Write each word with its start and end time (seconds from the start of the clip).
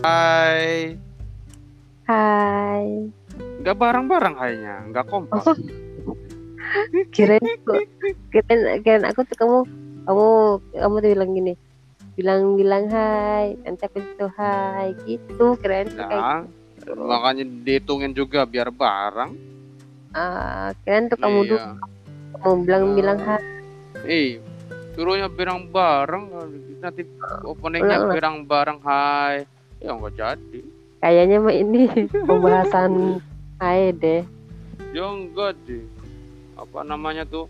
Hai. 0.00 0.96
Hai. 2.08 2.84
Nggak 3.60 3.76
bareng-bareng 3.76 4.32
kayaknya, 4.32 4.74
nggak 4.88 5.04
kompak. 5.12 5.44
Oh, 5.44 5.52
kirain 7.14 7.44
aku, 7.44 7.84
kirain, 8.32 8.80
kirain 8.80 9.04
aku 9.04 9.28
tuh 9.28 9.36
kamu, 9.36 9.58
kamu, 10.08 10.28
kamu 10.72 10.94
tuh 11.04 11.10
bilang 11.12 11.30
gini, 11.36 11.52
bilang-bilang 12.16 12.84
hai, 12.88 13.60
nanti 13.60 13.84
aku 13.84 14.00
itu 14.00 14.26
hai, 14.40 14.96
gitu, 15.04 15.60
kayak 15.60 15.92
Nah, 15.92 16.48
gitu. 16.48 16.96
makanya 16.96 17.44
dihitungin 17.44 18.16
juga 18.16 18.48
biar 18.48 18.72
bareng. 18.72 19.36
Ah, 20.16 20.72
kirain 20.80 21.12
tuh 21.12 21.20
kamu 21.20 21.44
dulu, 21.44 21.60
Iya. 21.60 21.76
kamu 22.40 22.54
bilang-bilang 22.64 23.18
hai. 23.20 23.42
Eh, 24.08 24.40
suruhnya 24.96 25.28
bilang 25.28 25.68
bareng, 25.68 26.32
nanti 26.80 27.04
openingnya 27.44 28.08
bilang 28.08 28.48
bareng 28.48 28.80
hai. 28.80 29.44
Ya 29.80 29.96
nggak 29.96 30.14
jadi. 30.14 30.60
Kayaknya 31.00 31.36
mah 31.40 31.54
ini 31.56 31.80
pembahasan 32.28 32.92
deh. 33.96 34.22
Ya 34.92 35.04
enggak 35.08 35.56
deh. 35.64 35.84
Apa 36.56 36.84
namanya 36.84 37.24
tuh? 37.24 37.48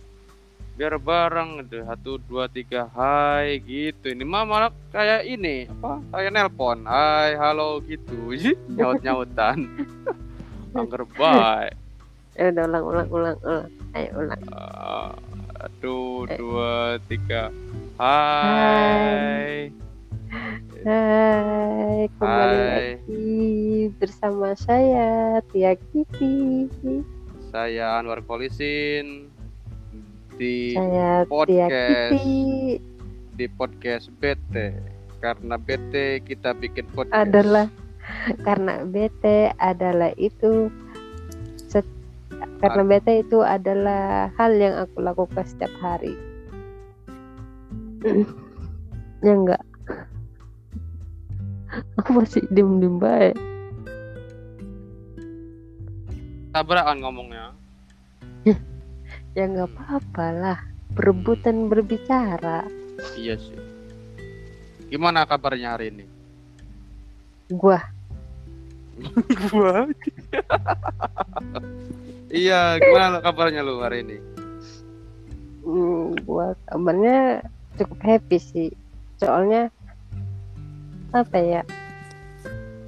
Biar 0.78 0.96
bareng 0.96 1.66
deh. 1.66 1.82
Satu, 1.82 2.22
dua, 2.22 2.46
tiga, 2.46 2.86
hai 2.94 3.58
gitu. 3.60 4.14
Ini 4.14 4.22
mah 4.22 4.46
malah 4.46 4.70
kayak 4.94 5.26
ini. 5.26 5.66
Apa? 5.66 5.98
Kayak 6.14 6.30
nelpon. 6.32 6.86
Hai, 6.86 7.34
halo 7.34 7.82
gitu. 7.84 8.30
Ih, 8.30 8.54
Nyaut-nyautan. 8.70 9.66
Angger 10.78 11.02
baik. 11.18 11.74
Ya 12.38 12.54
udah 12.54 12.64
ulang, 12.64 12.84
ulang, 12.86 13.08
ulang, 13.10 13.36
ulang. 13.42 13.66
Ayo 13.90 14.08
ulang. 14.14 14.40
Ah, 14.54 15.10
Satu, 15.58 16.24
Eh. 16.30 16.38
dua, 16.38 16.96
tiga. 17.10 17.50
Hai. 17.98 19.68
Hai, 19.68 19.74
kembali 20.80 22.56
Hai. 22.56 22.96
lagi 22.96 23.36
bersama 24.00 24.56
saya 24.56 25.36
Tia 25.52 25.76
Kiti. 25.76 26.72
Saya 27.52 28.00
Anwar 28.00 28.24
Polisin 28.24 29.28
di 30.40 30.72
Saya 30.72 31.28
Tia 31.28 31.28
podcast. 31.28 32.12
Kiti 32.16 32.80
di 33.36 33.46
podcast 33.60 34.08
BT. 34.24 34.72
Karena 35.20 35.60
BT 35.60 36.24
kita 36.24 36.56
bikin 36.56 36.88
podcast. 36.96 37.28
adalah 37.28 37.68
karena 38.40 38.80
BT 38.80 39.52
adalah 39.60 40.16
itu 40.16 40.72
set- 41.60 41.84
karena 42.64 42.82
BT 42.88 43.28
itu 43.28 43.44
adalah 43.44 44.32
hal 44.40 44.56
yang 44.56 44.80
aku 44.80 45.04
lakukan 45.04 45.44
setiap 45.44 45.72
hari. 45.84 46.16
ya 49.28 49.36
enggak. 49.36 49.60
Aku 52.00 52.10
masih 52.16 52.42
diem-diem 52.50 52.96
baik. 52.98 53.36
tabrakan 56.50 56.98
ngomongnya. 56.98 57.54
Ya 59.38 59.46
enggak 59.46 59.70
apa-apa 59.70 60.26
lah. 60.34 60.58
Berebutan 60.98 61.70
berbicara. 61.70 62.66
Iya 63.14 63.38
sih. 63.38 63.54
Gimana 64.90 65.22
kabarnya 65.22 65.78
hari 65.78 65.94
ini? 65.94 66.04
Gua 67.54 67.78
Gua. 69.54 69.86
iya, 72.28 72.76
gimana 72.82 73.22
kabarnya 73.22 73.62
lu 73.62 73.78
hari 73.78 74.02
ini? 74.02 74.18
Hmm, 75.62 76.18
gua 76.26 76.58
kabarnya 76.66 77.46
cukup 77.78 77.98
happy 78.02 78.38
sih 78.42 78.68
soalnya 79.22 79.70
apa 81.10 81.38
ya? 81.38 81.62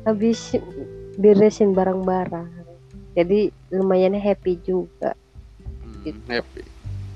Habis 0.06 0.58
beresin 1.19 1.74
barang-barang. 1.74 2.48
Jadi 3.13 3.52
lumayan 3.70 4.17
happy 4.17 4.58
juga. 4.64 5.13
Hmm, 5.85 6.19
happy. 6.27 6.63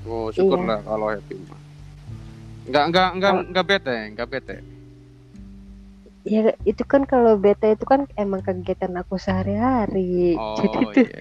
Oh, 0.07 0.31
syukurlah 0.31 0.79
kalau 0.85 1.11
happy. 1.11 1.35
Enggak 2.67 2.83
enggak 2.91 3.07
Kalau- 3.15 3.45
enggak 3.47 3.65
bete, 3.67 3.97
enggak 4.13 4.29
bete. 4.29 4.57
ya 6.27 6.51
itu 6.67 6.83
kan 6.83 7.07
kalau 7.07 7.39
beta 7.39 7.71
itu 7.71 7.87
kan 7.87 8.03
emang 8.19 8.43
kegiatan 8.43 8.91
aku 8.99 9.15
sehari-hari. 9.15 10.35
Oh, 10.35 10.59
jadi 10.59 10.77
itu 10.83 10.99
iya. 11.07 11.19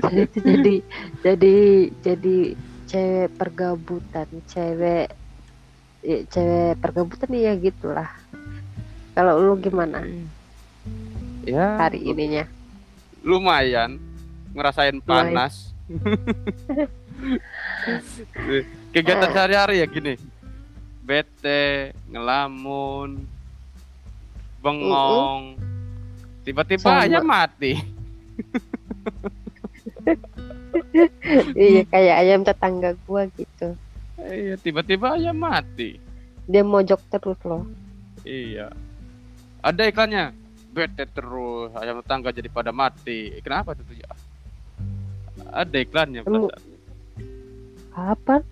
jadi 0.08 0.20
itu 0.24 0.38
jadi 0.40 0.74
jadi 1.20 1.56
jadi 2.00 2.36
cewek 2.88 3.28
pergabutan 3.36 4.28
cewek 4.48 5.12
ya, 6.00 6.18
cewek 6.32 6.80
pergabutan 6.80 7.28
ya 7.36 7.52
gitulah 7.60 8.08
kalau 9.16 9.40
lu 9.40 9.56
gimana 9.56 10.04
Ya, 11.42 11.78
hari 11.80 12.02
ininya 12.04 12.44
lumayan 13.22 13.98
ngerasain 14.52 14.98
panas. 15.00 15.70
Kegiatan 18.90 19.30
sehari-hari 19.30 19.78
ya 19.78 19.86
gini. 19.86 20.14
Bete, 21.02 21.94
ngelamun, 22.10 23.22
bengong. 24.58 25.54
Tiba-tiba 26.42 27.02
aja 27.02 27.22
mati. 27.22 27.78
iya 31.56 31.82
kayak 31.88 32.16
ayam 32.20 32.40
tetangga 32.42 32.92
gua 33.06 33.26
gitu 33.34 33.74
Iya, 34.18 34.54
tiba-tiba 34.60 35.16
aja 35.16 35.32
mati. 35.32 35.98
dia 36.46 36.62
mojok 36.62 37.00
terus 37.10 37.38
loh 37.42 37.64
Iya. 38.22 38.70
Ada 39.62 39.88
iklannya. 39.88 40.34
Bete 40.76 41.08
terus, 41.08 41.72
ayam 41.72 42.04
tetangga 42.04 42.28
jadi 42.32 42.48
pada 42.52 42.68
mati. 42.68 43.32
Kenapa 43.40 43.72
tuh 43.72 43.96
ya? 43.96 44.12
Ada 45.52 45.76
iklannya. 45.80 46.24
Perasaan 46.24 48.42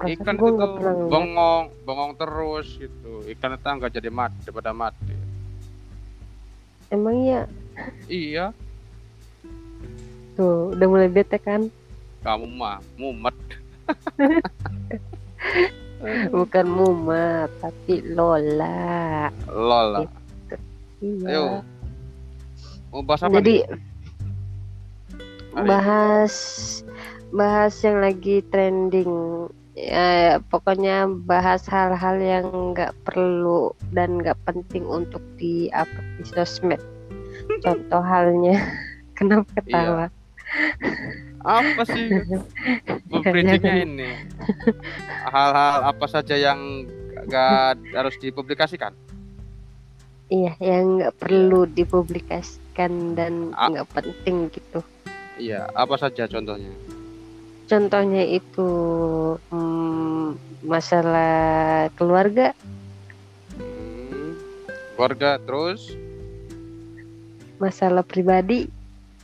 Ikan 0.00 0.36
itu 0.36 0.52
bengong, 1.08 1.72
bengong 1.84 2.12
terus 2.16 2.76
gitu. 2.76 3.24
Ikan 3.24 3.56
tetangga 3.56 3.88
jadi 3.88 4.12
mati 4.12 4.36
daripada 4.44 4.72
mati. 4.72 5.16
emang 6.90 7.22
ya 7.22 7.46
Iya, 8.10 8.50
tuh 10.34 10.74
udah 10.74 10.86
mulai 10.90 11.06
bete 11.06 11.38
kan 11.38 11.70
kamu 12.20 12.44
mah 12.50 12.82
mumet. 13.00 13.32
bukan 16.32 16.66
mumat 16.66 17.50
tapi 17.60 18.00
lola. 18.04 19.28
Lola. 19.48 20.08
iya. 21.04 21.28
Ayo. 21.28 21.44
Mau 22.90 23.02
bahas 23.06 23.22
apa 23.22 23.38
jadi 23.38 23.62
nih? 23.62 23.62
Bahas 25.54 26.34
bahas 27.30 27.74
yang 27.84 28.02
lagi 28.02 28.42
trending. 28.50 29.46
Ya 29.78 30.42
pokoknya 30.50 31.08
bahas 31.08 31.64
hal-hal 31.70 32.20
yang 32.20 32.74
nggak 32.74 32.92
perlu 33.06 33.72
dan 33.94 34.20
nggak 34.20 34.36
penting 34.44 34.84
untuk 34.84 35.22
di 35.38 35.70
upload 35.72 36.08
di 36.18 36.24
sosmed. 36.26 36.82
Contoh 37.64 38.02
halnya. 38.02 38.58
Kenapa 39.16 39.48
ketawa? 39.60 40.06
Apa 41.40 41.82
sih 41.88 42.08
memprediknya 43.12 43.74
ini? 43.84 44.08
Hal-hal 45.24 45.86
apa 45.86 46.06
saja 46.06 46.34
yang 46.34 46.86
gak 47.26 47.76
harus 47.92 48.16
dipublikasikan? 48.18 48.94
iya 50.30 50.54
yang 50.62 51.02
nggak 51.02 51.18
perlu 51.18 51.66
dipublikasikan 51.66 53.18
dan 53.18 53.50
nggak 53.50 53.82
penting 53.90 54.46
gitu 54.54 54.78
Iya, 55.34 55.66
apa 55.74 55.98
saja 55.98 56.30
contohnya? 56.30 56.70
contohnya 57.66 58.22
itu 58.22 58.70
hmm, 59.50 60.38
masalah 60.62 61.86
keluarga 61.94 62.54
Hmm, 63.54 64.38
keluarga 64.94 65.38
terus 65.42 65.90
masalah 67.58 68.02
pribadi 68.02 68.70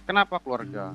kenapa 0.05 0.39
keluarga? 0.39 0.91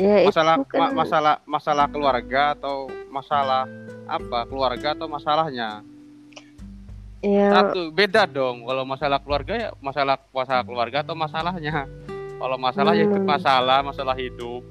Ya 0.00 0.24
Masalah 0.24 0.54
itu 0.56 0.64
kan 0.66 0.78
ma- 0.80 0.94
masalah 0.96 1.34
masalah 1.44 1.86
keluarga 1.86 2.56
atau 2.56 2.76
masalah 3.08 3.68
apa? 4.08 4.48
Keluarga 4.48 4.96
atau 4.96 5.06
masalahnya? 5.06 5.84
ya 7.20 7.48
Satu, 7.52 7.92
beda 7.92 8.24
dong. 8.24 8.64
Kalau 8.64 8.82
masalah 8.82 9.20
keluarga 9.20 9.52
ya 9.52 9.68
masalah 9.78 10.16
masalah 10.32 10.64
keluarga 10.64 11.04
atau 11.04 11.12
masalahnya. 11.12 11.84
Kalau 12.40 12.56
masalah 12.56 12.96
ya 12.96 13.04
itu 13.04 13.12
Hmm. 13.14 13.28
masalah, 13.28 13.78
masalah 13.84 14.16
hidup. 14.16 14.64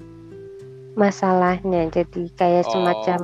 masalahnya 0.90 1.88
jadi 1.88 2.24
kayak 2.36 2.68
Oh. 2.68 2.72
semacam 2.76 3.22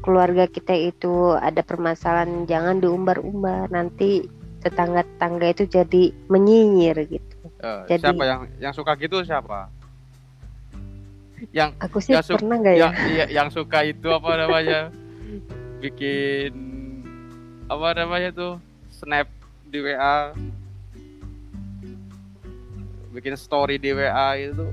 keluarga 0.00 0.48
kita 0.48 0.72
itu 0.72 1.12
ada 1.36 1.60
permasalahan 1.60 2.48
jangan 2.48 2.80
diumbar-umbar 2.80 3.68
nanti 3.68 4.24
tetangga-tetangga 4.60 5.52
itu 5.52 5.64
jadi 5.66 6.02
menyinyir 6.26 6.96
gitu 7.10 7.34
Eh, 7.60 7.82
Jadi- 7.86 8.02
siapa 8.02 8.24
yang 8.24 8.40
yang 8.58 8.72
suka 8.72 8.96
gitu 8.96 9.20
siapa? 9.20 9.68
Yang 11.50 11.70
aku 11.76 11.98
sih 11.98 12.12
Ya, 12.12 12.22
su- 12.22 12.36
pernah 12.36 12.54
nggak 12.56 12.74
ya? 12.74 12.80
yang 12.80 12.92
iya, 13.08 13.24
yang 13.32 13.48
suka 13.48 13.82
itu 13.82 14.06
apa 14.06 14.30
namanya? 14.36 14.94
Bikin 15.78 16.52
apa 17.66 17.88
namanya 17.92 18.30
tuh? 18.30 18.54
Snap 18.92 19.26
di 19.66 19.78
WA 19.80 20.30
bikin 23.10 23.34
story 23.34 23.76
di 23.76 23.90
WA 23.90 24.08
itu. 24.38 24.64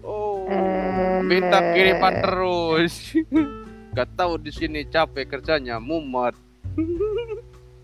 Oh 0.00 0.46
Eh. 0.46 1.18
minta 1.22 1.58
kiriman 1.72 2.12
terus. 2.20 3.16
Gak 3.96 4.10
tahu 4.12 4.36
di 4.36 4.50
sini 4.50 4.82
capek 4.84 5.26
kerjanya 5.28 5.78
mumet. 5.78 6.34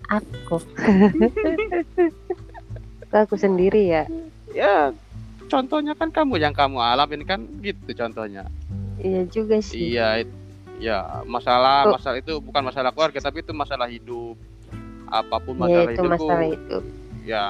Aku. 0.07 0.59
Aku 3.13 3.35
sendiri 3.35 3.89
ya? 3.89 4.05
Ya 4.49 4.91
contohnya 5.51 5.93
kan 5.93 6.09
kamu 6.09 6.39
yang 6.39 6.55
kamu 6.55 6.79
alamin 6.79 7.27
kan 7.27 7.43
gitu 7.59 7.91
contohnya. 7.93 8.47
Iya 8.97 9.27
juga 9.27 9.59
sih. 9.59 9.91
Iya 9.93 10.23
ya 10.81 11.21
masalah 11.27 11.85
Oh. 11.85 11.93
masalah 11.99 12.17
itu 12.17 12.39
bukan 12.39 12.63
masalah 12.65 12.89
keluarga 12.89 13.21
tapi 13.21 13.43
itu 13.43 13.53
masalah 13.53 13.85
hidup. 13.85 14.39
Apa 15.11 15.43
pun 15.43 15.59
ya 15.59 15.61
masalah 15.61 15.91
itu 15.91 15.99
hidupku 15.99 16.25
masalah 16.25 16.47
itu 16.47 16.77
ya 17.27 17.45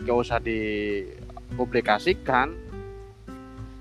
gak 0.00 0.16
usah 0.16 0.38
dipublikasikan. 0.40 2.48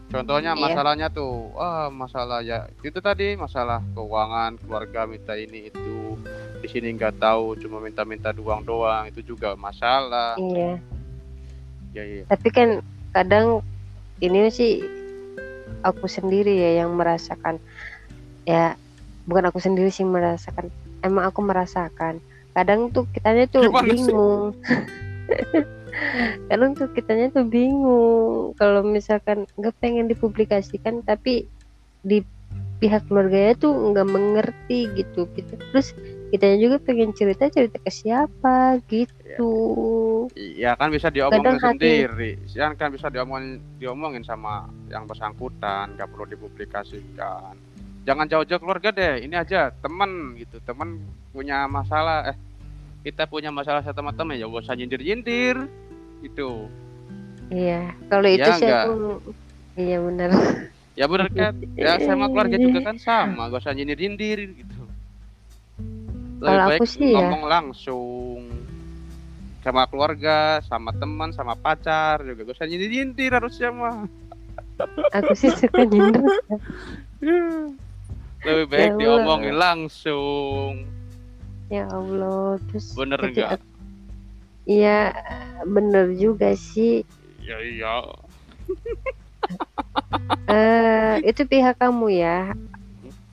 Contohnya 0.09 0.57
Iya. 0.57 0.59
masalahnya 0.59 1.07
tuh 1.07 1.53
ah 1.53 1.85
masalah 1.87 2.41
ya 2.41 2.65
itu 2.81 2.97
tadi 2.97 3.37
masalah 3.37 3.77
keuangan 3.93 4.57
keluarga 4.57 5.05
minta 5.05 5.37
ini 5.37 5.69
itu. 5.69 6.17
Di 6.59 6.67
sini 6.67 6.91
nggak 6.91 7.21
tahu 7.21 7.55
cuma 7.55 7.77
minta-minta 7.77 8.33
doang 8.33 8.65
doang 8.65 9.05
itu 9.05 9.21
juga 9.23 9.53
masalah. 9.53 10.33
Iya. 10.35 10.81
Ya 11.93 12.03
ya. 12.03 12.23
Tapi 12.25 12.49
kan 12.49 12.81
kadang 13.15 13.63
ini 14.19 14.51
sih 14.51 14.83
aku 15.83 16.05
sendiri 16.05 16.53
ya 16.53 16.83
yang 16.83 16.95
merasakan. 16.95 17.59
Ya 18.43 18.75
bukan 19.29 19.53
aku 19.53 19.61
sendiri 19.61 19.93
sih 19.93 20.07
merasakan 20.07 20.71
emang 21.03 21.29
aku 21.29 21.43
merasakan. 21.43 22.19
Kadang 22.53 22.91
tuh 22.91 23.05
kitanya 23.13 23.45
tuh 23.47 23.69
Gimana 23.69 23.87
bingung. 23.87 24.43
Kadang 26.49 26.71
tuh 26.75 26.89
kitanya 26.91 27.31
tuh 27.31 27.45
bingung. 27.45 28.53
Kalau 28.57 28.81
misalkan 28.83 29.45
nggak 29.57 29.75
pengen 29.79 30.09
dipublikasikan 30.09 31.05
tapi 31.05 31.47
di 32.03 32.23
pihak 32.79 33.03
keluarganya 33.11 33.59
tuh 33.59 33.73
nggak 33.91 34.07
mengerti 34.07 34.87
gitu 34.95 35.27
gitu. 35.35 35.53
Terus 35.71 35.95
kitanya 36.29 36.57
juga 36.61 36.77
pengen 36.79 37.11
cerita 37.11 37.49
cerita 37.49 37.77
ke 37.77 37.91
siapa 37.91 38.77
gitu 38.87 39.49
Iya 40.37 40.77
kan 40.77 40.93
bisa 40.93 41.09
diomongin 41.09 41.57
Kadang 41.57 41.59
hati- 41.59 42.05
sendiri, 42.05 42.31
kan 42.53 42.71
kan 42.77 42.89
bisa 42.93 43.09
diomongin 43.09 43.57
diomongin 43.81 44.21
sama 44.21 44.69
yang 44.87 45.03
bersangkutan, 45.09 45.97
nggak 45.97 46.05
perlu 46.05 46.25
dipublikasikan. 46.29 47.57
Jangan 48.07 48.29
jauh-jauh 48.29 48.61
keluarga 48.61 48.93
deh, 48.93 49.25
ini 49.25 49.35
aja 49.35 49.73
teman 49.81 50.37
gitu, 50.37 50.61
teman 50.63 51.01
punya 51.33 51.65
masalah, 51.67 52.29
eh 52.31 52.37
kita 53.03 53.25
punya 53.25 53.49
masalah 53.49 53.81
sama 53.83 53.95
teman-teman 53.95 54.37
ya 54.39 54.45
gak 54.47 54.63
usah 54.63 54.75
nyindir-nyindir, 54.77 55.65
gitu. 56.23 56.69
Iya, 57.49 57.91
kalau 58.07 58.29
itu 58.29 58.45
Ya, 58.45 58.55
sih 58.55 58.69
aku 58.69 58.91
iya 59.75 59.97
benar. 59.99 60.29
Ya 60.95 61.05
bener 61.07 61.27
kan, 61.31 61.53
ya 61.79 61.95
sama 62.03 62.27
keluarga 62.29 62.57
juga 62.59 62.79
kan 62.85 62.95
sama, 63.01 63.49
gak 63.49 63.65
usah 63.65 63.73
nyindir-nyindir 63.75 64.39
gitu. 64.61 64.78
Lebih 66.39 66.47
Kalau 66.47 66.63
baik 66.71 66.79
aku 66.79 66.85
sih 66.87 67.03
ya. 67.03 67.15
ngomong 67.19 67.43
langsung 67.45 68.39
sama 69.59 69.83
keluarga, 69.91 70.63
sama 70.63 70.95
teman, 70.95 71.35
sama 71.35 71.53
pacar 71.53 72.23
juga 72.23 72.47
gak 72.47 72.55
usah 72.55 72.67
nyindir-nyindir 72.67 73.31
harusnya 73.35 73.69
mah. 73.69 74.07
Aku 75.11 75.35
sih 75.35 75.51
suka 75.51 75.83
nyindir. 75.83 76.23
Lebih 78.39 78.65
baik 78.71 78.79
Ya 78.79 78.87
Allah. 78.87 78.95
diomongin 78.95 79.55
langsung. 79.59 80.71
Ya 81.67 81.85
Allah, 81.91 82.55
terus 82.71 82.95
Bener 82.95 83.19
jadi 83.19 83.31
nggak? 83.35 83.51
aku- 83.59 83.67
Iya, 84.63 84.99
bener 85.65 86.13
juga 86.15 86.55
sih. 86.55 87.03
Ya 87.43 87.57
iya. 87.59 88.05
Eh, 90.47 91.13
itu 91.25 91.41
pihak 91.43 91.77
kamu 91.77 92.15
ya. 92.15 92.53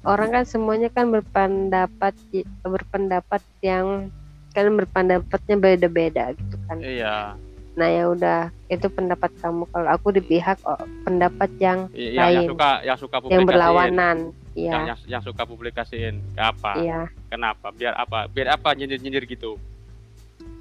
Orang 0.06 0.30
kan 0.30 0.46
semuanya 0.46 0.86
kan 0.86 1.10
berpendapat 1.10 2.14
berpendapat 2.62 3.42
yang 3.58 4.08
kan 4.54 4.70
berpendapatnya 4.72 5.56
beda-beda 5.58 6.32
gitu 6.32 6.56
kan. 6.70 6.78
Iya. 6.78 7.34
Nah 7.76 7.88
ya 7.92 8.08
udah, 8.08 8.40
itu 8.72 8.86
pendapat 8.88 9.34
kamu. 9.42 9.66
Kalau 9.68 9.88
aku 9.90 10.14
di 10.14 10.22
pihak 10.22 10.62
oh, 10.64 10.80
pendapat 11.04 11.50
yang 11.58 11.90
Iya, 11.92 12.08
yang, 12.08 12.28
yang 12.30 12.42
Lain. 12.46 12.48
suka 12.54 12.70
yang 12.86 12.98
suka 13.02 13.16
publikasiin. 13.18 13.34
yang 13.36 13.44
berlawanan. 13.50 14.16
Yang, 14.22 14.32
Iya, 14.56 14.72
yang, 14.72 14.98
yang 15.10 15.22
suka 15.26 15.42
publikasiin. 15.44 16.14
Apa? 16.38 16.72
iya. 16.80 17.00
Kenapa? 17.28 17.68
Biar 17.76 17.92
apa? 17.98 18.24
Biar 18.30 18.56
apa 18.56 18.72
nyindir-nyindir 18.72 19.26
gitu? 19.28 19.60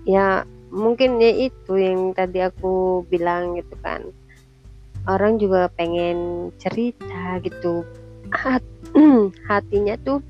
ya 0.05 0.45
mungkin 0.69 1.17
ya 1.17 1.49
itu 1.49 1.73
yang 1.75 2.13
tadi 2.13 2.39
aku 2.45 3.03
bilang 3.09 3.57
gitu 3.57 3.73
kan 3.81 4.05
orang 5.09 5.41
juga 5.41 5.67
pengen 5.73 6.49
cerita 6.61 7.41
gitu 7.41 7.81
Hat- 8.29 8.74
hatinya 9.49 9.99
tuh 10.01 10.23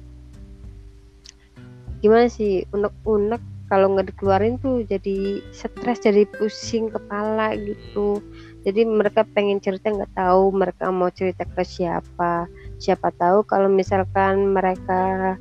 gimana 2.01 2.29
sih 2.29 2.65
unek-unek 2.73 3.41
kalau 3.65 3.97
nggak 3.97 4.13
dikeluarin 4.13 4.61
tuh 4.61 4.85
jadi 4.85 5.41
stres 5.49 6.05
jadi 6.05 6.29
pusing 6.37 6.93
kepala 6.93 7.57
gitu. 7.57 8.21
Jadi 8.61 8.85
mereka 8.85 9.25
pengen 9.25 9.57
cerita 9.57 9.89
nggak 9.89 10.13
tahu 10.13 10.53
mereka 10.53 10.93
mau 10.93 11.09
cerita 11.09 11.49
ke 11.49 11.65
siapa. 11.65 12.45
Siapa 12.77 13.09
tahu 13.17 13.41
kalau 13.49 13.65
misalkan 13.65 14.53
mereka 14.53 15.33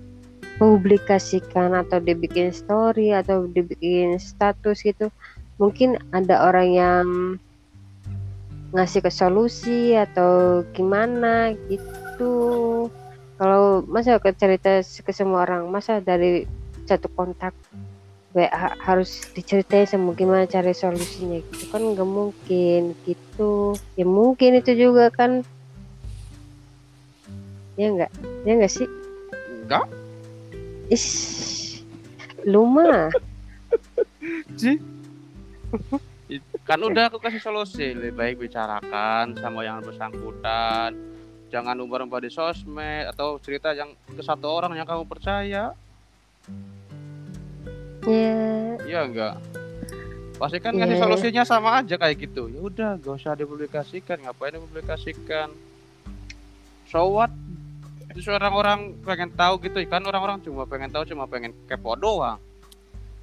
publikasikan 0.57 1.77
atau 1.77 2.01
dibikin 2.01 2.49
story 2.55 3.13
atau 3.13 3.45
dibikin 3.51 4.17
status 4.17 4.87
gitu 4.87 5.11
mungkin 5.59 5.99
ada 6.15 6.51
orang 6.51 6.69
yang 6.71 7.07
ngasih 8.75 9.03
ke 9.07 9.11
solusi 9.11 9.95
atau 9.95 10.63
gimana 10.75 11.55
gitu 11.71 12.87
kalau 13.35 13.83
masa 13.91 14.23
ke 14.23 14.31
cerita 14.35 14.79
ke 14.83 15.11
semua 15.11 15.43
orang 15.43 15.67
masa 15.67 15.99
dari 15.99 16.47
satu 16.87 17.11
kontak 17.11 17.51
WA 18.35 18.51
harus 18.83 19.31
diceritain 19.31 19.87
sama 19.87 20.11
gimana 20.15 20.47
cari 20.47 20.75
solusinya 20.75 21.39
gitu. 21.39 21.71
Kan 21.71 21.95
nggak 21.95 22.07
mungkin 22.07 22.99
gitu. 23.07 23.79
Ya 23.95 24.07
mungkin 24.07 24.59
itu 24.59 24.75
juga 24.75 25.11
kan. 25.11 25.47
Ya 27.79 27.91
enggak 27.91 28.11
ya 28.47 28.53
enggak 28.59 28.75
sih? 28.75 28.87
Enggak. 29.67 29.87
Ish, 30.91 31.83
lu 32.47 32.67
mah. 32.67 33.11
Ji. 34.59 34.79
kan 36.67 36.81
udah 36.83 37.11
aku 37.11 37.23
kasih 37.23 37.43
solusi. 37.43 37.95
Lebih 37.95 38.15
baik 38.15 38.35
bicarakan 38.43 39.39
sama 39.39 39.63
yang 39.63 39.83
bersangkutan 39.83 41.14
jangan 41.55 41.79
umbar-umbar 41.79 42.19
di 42.19 42.35
sosmed 42.35 43.07
atau 43.15 43.39
cerita 43.39 43.71
yang 43.71 43.95
ke 44.11 44.23
satu 44.27 44.51
orang 44.51 44.75
yang 44.75 44.83
kamu 44.83 45.07
percaya. 45.07 45.71
Ya 48.05 48.75
iya 48.83 49.01
enggak 49.07 49.39
pasti 50.35 50.59
kan 50.59 50.75
Iya, 50.75 50.85
ngasih 50.85 50.97
iya. 50.99 51.03
solusinya 51.07 51.45
sama 51.47 51.79
aja 51.79 51.95
kayak 51.95 52.17
gitu. 52.19 52.51
Ya 52.51 52.61
udah 52.61 52.91
gak 52.99 53.15
usah 53.23 53.39
dipublikasikan. 53.39 54.19
Ngapain 54.19 54.59
dipublikasikan? 54.59 55.49
So 56.91 57.15
what? 57.15 57.31
Terus 58.11 58.27
orang-orang 58.31 58.99
pengen 59.03 59.31
tahu 59.35 59.63
gitu. 59.63 59.79
Kan 59.87 60.03
orang-orang 60.05 60.43
cuma 60.43 60.67
pengen 60.67 60.91
tahu 60.91 61.07
cuma 61.07 61.25
pengen 61.31 61.55
kepo 61.71 61.95
doang. 61.95 62.39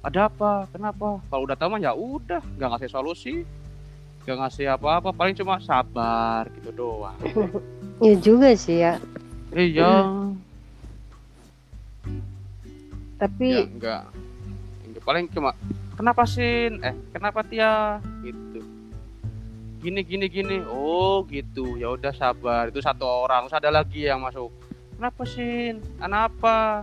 Ada 0.02 0.26
apa? 0.26 0.66
Kenapa? 0.72 1.22
Kalau 1.30 1.42
udah 1.46 1.56
tahu 1.56 1.78
mah 1.78 1.80
ya 1.80 1.92
udah 1.94 2.42
nggak 2.58 2.68
ngasih 2.76 2.90
solusi. 2.90 3.34
Nggak 4.26 4.36
ngasih 4.42 4.66
apa-apa. 4.74 5.14
Paling 5.14 5.36
cuma 5.36 5.60
sabar 5.62 6.48
gitu 6.58 6.72
doang 6.74 7.16
ya 8.02 8.14
juga 8.18 8.52
sih 8.58 8.82
ya. 8.82 8.98
Iya. 9.54 9.86
Ya 9.86 9.90
tapi 13.22 13.70
enggak. 13.70 14.10
Enggak, 14.82 15.02
paling 15.06 15.24
cuma 15.30 15.54
kenapa 15.94 16.26
sin 16.26 16.82
eh 16.82 16.90
kenapa 17.14 17.46
Tia? 17.46 18.02
Gitu. 18.26 18.58
Gini 19.78 20.02
gini 20.02 20.26
gini. 20.26 20.56
Oh 20.66 21.22
gitu. 21.30 21.78
Ya 21.78 21.94
udah 21.94 22.10
sabar. 22.10 22.74
Itu 22.74 22.82
satu 22.82 23.06
orang. 23.06 23.46
Terus 23.46 23.58
ada 23.62 23.70
lagi 23.70 24.10
yang 24.10 24.18
masuk. 24.26 24.50
Kenapa 24.98 25.22
sin 25.22 25.78
kenapa? 26.02 26.82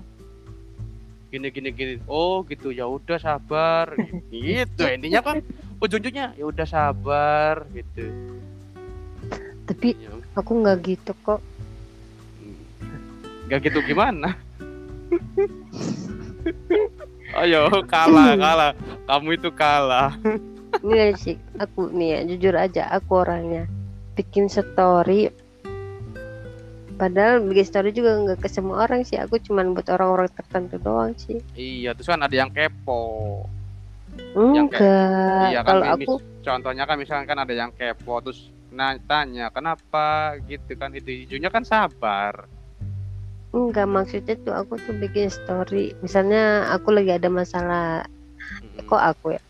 Gini 1.28 1.52
gini 1.52 1.70
gini. 1.76 1.94
Oh 2.08 2.48
gitu. 2.48 2.72
Ya 2.72 2.88
udah 2.88 3.20
sabar. 3.20 3.92
Gitu. 4.32 4.84
Intinya 4.96 5.20
kan 5.20 5.44
ujung-ujungnya 5.84 6.40
ya 6.40 6.48
udah 6.48 6.68
sabar. 6.68 7.68
Gitu. 7.76 8.08
Tapi 9.68 9.92
Ya, 10.00 10.12
aku 10.40 10.52
nggak 10.60 10.78
gitu 10.84 11.12
kok. 11.22 11.40
Nggak 13.48 13.60
gitu 13.68 13.80
gimana? 13.86 14.34
Ayo 17.38 17.70
kalah 17.86 18.34
kalah. 18.36 18.72
Kamu 19.06 19.30
itu 19.38 19.50
kalah. 19.54 20.14
Enggak 20.82 21.18
sih 21.18 21.36
aku 21.58 21.90
nih 21.90 22.10
ya 22.14 22.20
jujur 22.30 22.54
aja 22.54 22.90
aku 22.90 23.22
orangnya 23.22 23.66
bikin 24.14 24.50
story. 24.50 25.34
Padahal 27.00 27.42
bikin 27.42 27.66
story 27.66 27.90
juga 27.90 28.18
nggak 28.18 28.44
ke 28.44 28.50
semua 28.52 28.84
orang 28.86 29.02
sih 29.02 29.18
aku 29.18 29.40
cuman 29.40 29.72
buat 29.74 29.88
orang-orang 29.88 30.30
tertentu 30.30 30.76
doang 30.78 31.16
sih. 31.16 31.40
Iya, 31.56 31.96
terus 31.96 32.12
kan 32.12 32.22
ada 32.22 32.36
yang 32.36 32.52
kepo. 32.52 33.46
Yang 34.36 34.68
kayak- 34.76 34.84
enggak. 34.84 35.48
Iya 35.50 35.60
kan 35.64 35.70
kalau 35.70 35.86
aku 35.96 36.14
contohnya 36.44 36.84
kan 36.86 36.96
misalkan 37.00 37.26
kan 37.26 37.40
ada 37.40 37.54
yang 37.56 37.72
kepo 37.72 38.20
terus 38.22 38.52
nah, 38.78 38.92
tanya 39.10 39.46
kenapa? 39.56 40.38
Gitu 40.50 40.72
kan 40.80 40.92
itu 41.00 41.10
hijaunya 41.20 41.50
kan 41.56 41.64
sabar. 41.72 42.34
Enggak 43.58 43.88
maksudnya 43.96 44.36
tuh 44.46 44.54
aku 44.62 44.74
tuh 44.86 44.96
bikin 45.02 45.28
story. 45.34 45.94
Misalnya 46.06 46.70
aku 46.76 46.90
lagi 46.98 47.12
ada 47.18 47.30
masalah 47.34 47.86
Mm-mm. 48.64 48.90
kok 48.90 49.02
aku 49.12 49.28
ya? 49.38 49.42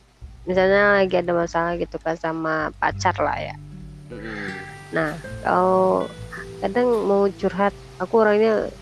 Misalnya 0.50 0.82
lagi 1.04 1.16
ada 1.22 1.34
masalah 1.36 1.72
gitu 1.82 1.98
kan 2.06 2.16
sama 2.18 2.72
pacar 2.80 3.16
lah 3.20 3.38
ya. 3.40 3.56
Mm-mm. 4.12 4.70
nah 4.96 5.22
kalau 5.46 6.10
kadang 6.62 6.88
mau 7.08 7.30
curhat 7.40 7.74
aku 8.02 8.14
orangnya 8.26 8.74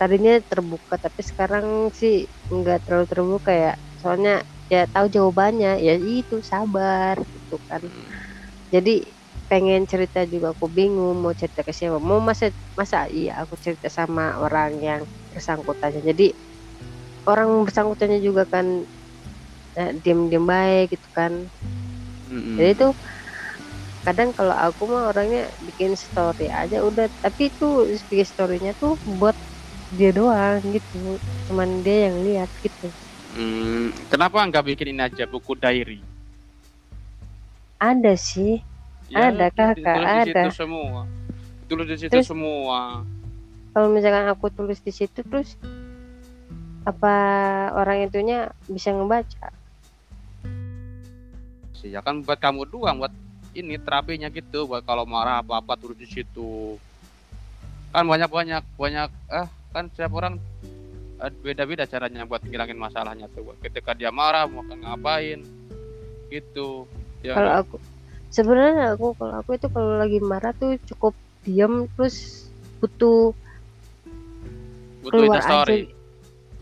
tadinya 0.00 0.34
terbuka 0.42 0.94
tapi 0.98 1.20
sekarang 1.22 1.66
sih 1.94 2.26
nggak 2.50 2.78
terlalu 2.84 3.06
terbuka 3.12 3.52
ya. 3.54 3.72
Soalnya 4.00 4.42
ya 4.72 4.88
tahu 4.88 5.06
jawabannya 5.12 5.78
ya 5.86 5.94
itu 6.00 6.40
sabar 6.42 7.16
gitu 7.34 7.56
kan 7.68 7.82
jadi 8.72 9.04
pengen 9.52 9.84
cerita 9.84 10.24
juga 10.24 10.56
aku 10.56 10.64
bingung 10.72 11.20
mau 11.20 11.36
cerita 11.36 11.60
ke 11.60 11.76
siapa. 11.76 12.00
Mau 12.00 12.24
masa 12.24 12.48
masa 12.72 13.04
iya 13.12 13.44
aku 13.44 13.52
cerita 13.60 13.92
sama 13.92 14.40
orang 14.40 14.80
yang 14.80 15.04
bersangkutannya. 15.28 16.00
Jadi 16.00 16.32
orang 17.28 17.68
bersangkutannya 17.68 18.24
juga 18.24 18.48
kan 18.48 18.88
eh, 19.76 19.92
diam-diam 20.00 20.48
baik 20.48 20.96
gitu 20.96 21.08
kan. 21.12 21.52
Mm-mm. 22.32 22.56
jadi 22.56 22.72
itu 22.72 22.88
kadang 24.08 24.32
kalau 24.32 24.56
aku 24.56 24.88
mah 24.88 25.12
orangnya 25.12 25.52
bikin 25.68 25.92
story 26.00 26.48
aja 26.48 26.80
udah. 26.80 27.12
Tapi 27.20 27.52
itu 27.52 27.92
bikin 28.08 28.24
storynya 28.24 28.72
tuh 28.80 28.96
buat 29.20 29.36
dia 29.92 30.16
doang 30.16 30.64
gitu. 30.72 31.20
Cuman 31.52 31.84
dia 31.84 32.08
yang 32.08 32.24
lihat 32.24 32.48
gitu. 32.64 32.88
Hmm, 33.36 33.92
kenapa 34.08 34.40
nggak 34.48 34.64
bikin 34.64 34.96
ini 34.96 35.04
aja 35.04 35.28
buku 35.28 35.52
diary 35.60 36.00
ada 37.82 38.14
sih. 38.14 38.62
Ada, 39.10 39.50
tulis 39.50 39.74
di- 39.74 39.82
Kakak, 39.82 39.96
tulis 39.98 40.06
di 40.06 40.22
situ 40.24 40.38
ada. 40.38 40.54
semua. 40.54 41.00
Tulis 41.66 41.86
di 41.86 41.96
situ 41.98 42.12
Terus- 42.14 42.28
semua. 42.28 42.78
kalau 43.72 43.88
misalkan 43.88 44.28
aku 44.28 44.46
tulis 44.48 44.78
di 44.78 44.92
situ 44.92 45.24
terus 45.24 45.56
apa 46.84 47.14
orang 47.72 48.04
itunya 48.04 48.38
bisa 48.66 48.92
ngebaca? 48.92 49.48
Sih 51.74 51.88
ya 51.88 52.00
kan 52.00 52.20
buat 52.20 52.36
kamu 52.36 52.68
doang 52.68 53.00
buat 53.00 53.14
ini 53.52 53.76
terapinya 53.76 54.28
gitu 54.28 54.64
buat 54.66 54.84
kalau 54.84 55.02
marah 55.04 55.40
apa 55.40 55.58
apa 55.58 55.72
tulis 55.74 55.96
di 55.96 56.04
situ. 56.06 56.76
Kan 57.90 58.04
banyak 58.04 58.28
banyak 58.28 58.62
banyak 58.76 59.08
eh 59.28 59.48
kan 59.72 59.88
setiap 59.88 60.12
orang 60.14 60.36
beda 61.40 61.64
beda 61.64 61.84
caranya 61.86 62.24
buat 62.24 62.42
ngilangin 62.42 62.76
masalahnya 62.76 63.24
tuh 63.30 63.56
ketika 63.60 63.94
dia 63.94 64.12
marah 64.12 64.44
mau 64.44 64.60
ngapain 64.60 65.40
gitu 66.28 66.84
ya. 67.22 67.34
Kalau 67.38 67.52
aku 67.62 67.76
sebenarnya 68.32 68.96
aku 68.96 69.06
kalau 69.16 69.34
aku 69.40 69.50
itu 69.56 69.66
kalau 69.70 70.00
lagi 70.00 70.18
marah 70.20 70.52
tuh 70.56 70.76
cukup 70.88 71.12
diam 71.42 71.86
terus 71.98 72.48
butuh 72.80 73.34
butuh 75.02 75.10
keluar 75.26 75.42
aja. 75.42 75.74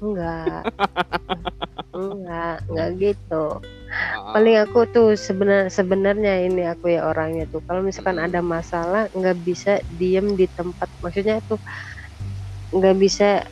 enggak. 0.00 0.62
Enggak 1.96 2.56
enggak 2.70 2.88
gitu. 3.02 3.44
Ah, 3.90 4.32
paling 4.38 4.56
aku 4.62 4.86
tuh 4.94 5.08
sebenar 5.18 5.66
sebenarnya 5.66 6.46
ini 6.46 6.62
aku 6.62 6.94
ya 6.94 7.10
orangnya 7.10 7.50
tuh 7.50 7.58
kalau 7.66 7.82
misalkan 7.82 8.22
Hmm. 8.22 8.30
ada 8.30 8.40
masalah 8.40 9.10
nggak 9.10 9.36
bisa 9.42 9.82
diem 9.98 10.38
di 10.38 10.46
tempat 10.46 10.86
maksudnya 11.02 11.42
tuh 11.50 11.58
nggak 12.70 12.96
bisa 13.02 13.42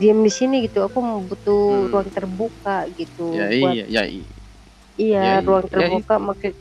diem 0.00 0.24
di 0.24 0.32
sini 0.32 0.64
gitu. 0.64 0.80
Aku 0.88 0.98
mau 1.04 1.20
butuh 1.20 1.62
Hmm. 1.68 1.92
ruang 1.92 2.08
terbuka 2.08 2.88
gitu 2.96 3.28
ya 3.28 3.46
buat 3.52 3.76
iya 3.76 3.84
ya 3.86 4.02
iya 4.08 4.41
iya 5.02 5.20
Ya, 5.20 5.42
ruang 5.42 5.64
ya 5.64 5.70
terbuka 5.72 6.14
maksud 6.16 6.54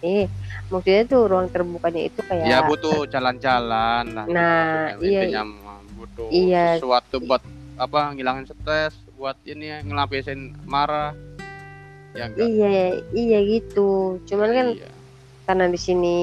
eh 0.00 0.24
maksudnya 0.68 1.02
tuh 1.04 1.22
ruang 1.24 1.48
terbukanya 1.48 2.02
itu 2.02 2.20
kayak 2.22 2.44
ya 2.46 2.58
butuh 2.62 3.04
jalan-jalan 3.06 4.04
lah 4.10 4.26
Nah, 4.26 4.96
maksudnya. 4.96 5.06
iya. 5.06 5.20
Intinya 5.22 5.42
mah 5.44 5.78
butuh 5.94 6.28
Iya. 6.30 6.64
sesuatu 6.76 7.16
buat 7.20 7.42
apa 7.76 8.12
ngilangin 8.12 8.44
stres 8.44 8.92
buat 9.14 9.36
ini 9.42 9.80
ngelapisin 9.82 10.56
marah 10.64 11.12
ya 12.12 12.26
enggak 12.26 12.42
iya 12.42 12.76
iya 13.14 13.38
gitu 13.42 13.90
cuman 14.26 14.48
kan 14.50 14.66
Iya. 14.74 14.90
karena 15.46 15.64
di 15.68 15.78
sini 15.78 16.16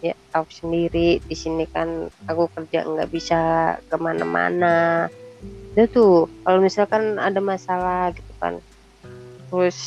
ya 0.00 0.12
tahu 0.28 0.44
sendiri 0.50 1.20
di 1.20 1.36
sini 1.36 1.64
kan 1.64 1.88
aku 2.26 2.50
kerja 2.50 2.82
nggak 2.82 3.08
bisa 3.08 3.40
ke 3.80 3.96
mana-mana 3.96 5.06
itu 5.72 5.86
tuh 5.86 6.14
kalau 6.42 6.58
misalkan 6.58 7.16
ada 7.16 7.38
masalah 7.38 8.10
gitu 8.10 8.32
kan 8.36 8.58
terus 9.52 9.78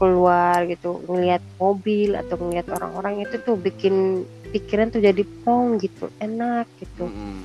keluar 0.00 0.64
gitu 0.68 1.04
ngelihat 1.04 1.44
mobil 1.60 2.16
atau 2.16 2.40
ngelihat 2.40 2.68
orang-orang 2.72 3.24
itu 3.24 3.36
tuh 3.44 3.60
bikin 3.60 4.24
pikiran 4.52 4.88
tuh 4.88 5.04
jadi 5.04 5.20
plong 5.44 5.76
gitu 5.84 6.08
enak 6.20 6.64
gitu. 6.80 7.08
Mm-mm. 7.08 7.44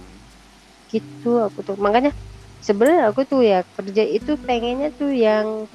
gitu 0.87 1.43
aku 1.43 1.63
tuh. 1.63 1.75
Makanya 1.79 2.15
sebenarnya 2.63 3.11
aku 3.11 3.27
tuh 3.27 3.43
ya 3.43 3.63
kerja 3.63 4.03
itu 4.03 4.35
pengennya 4.39 4.91
tuh 4.95 5.11
yang 5.11 5.67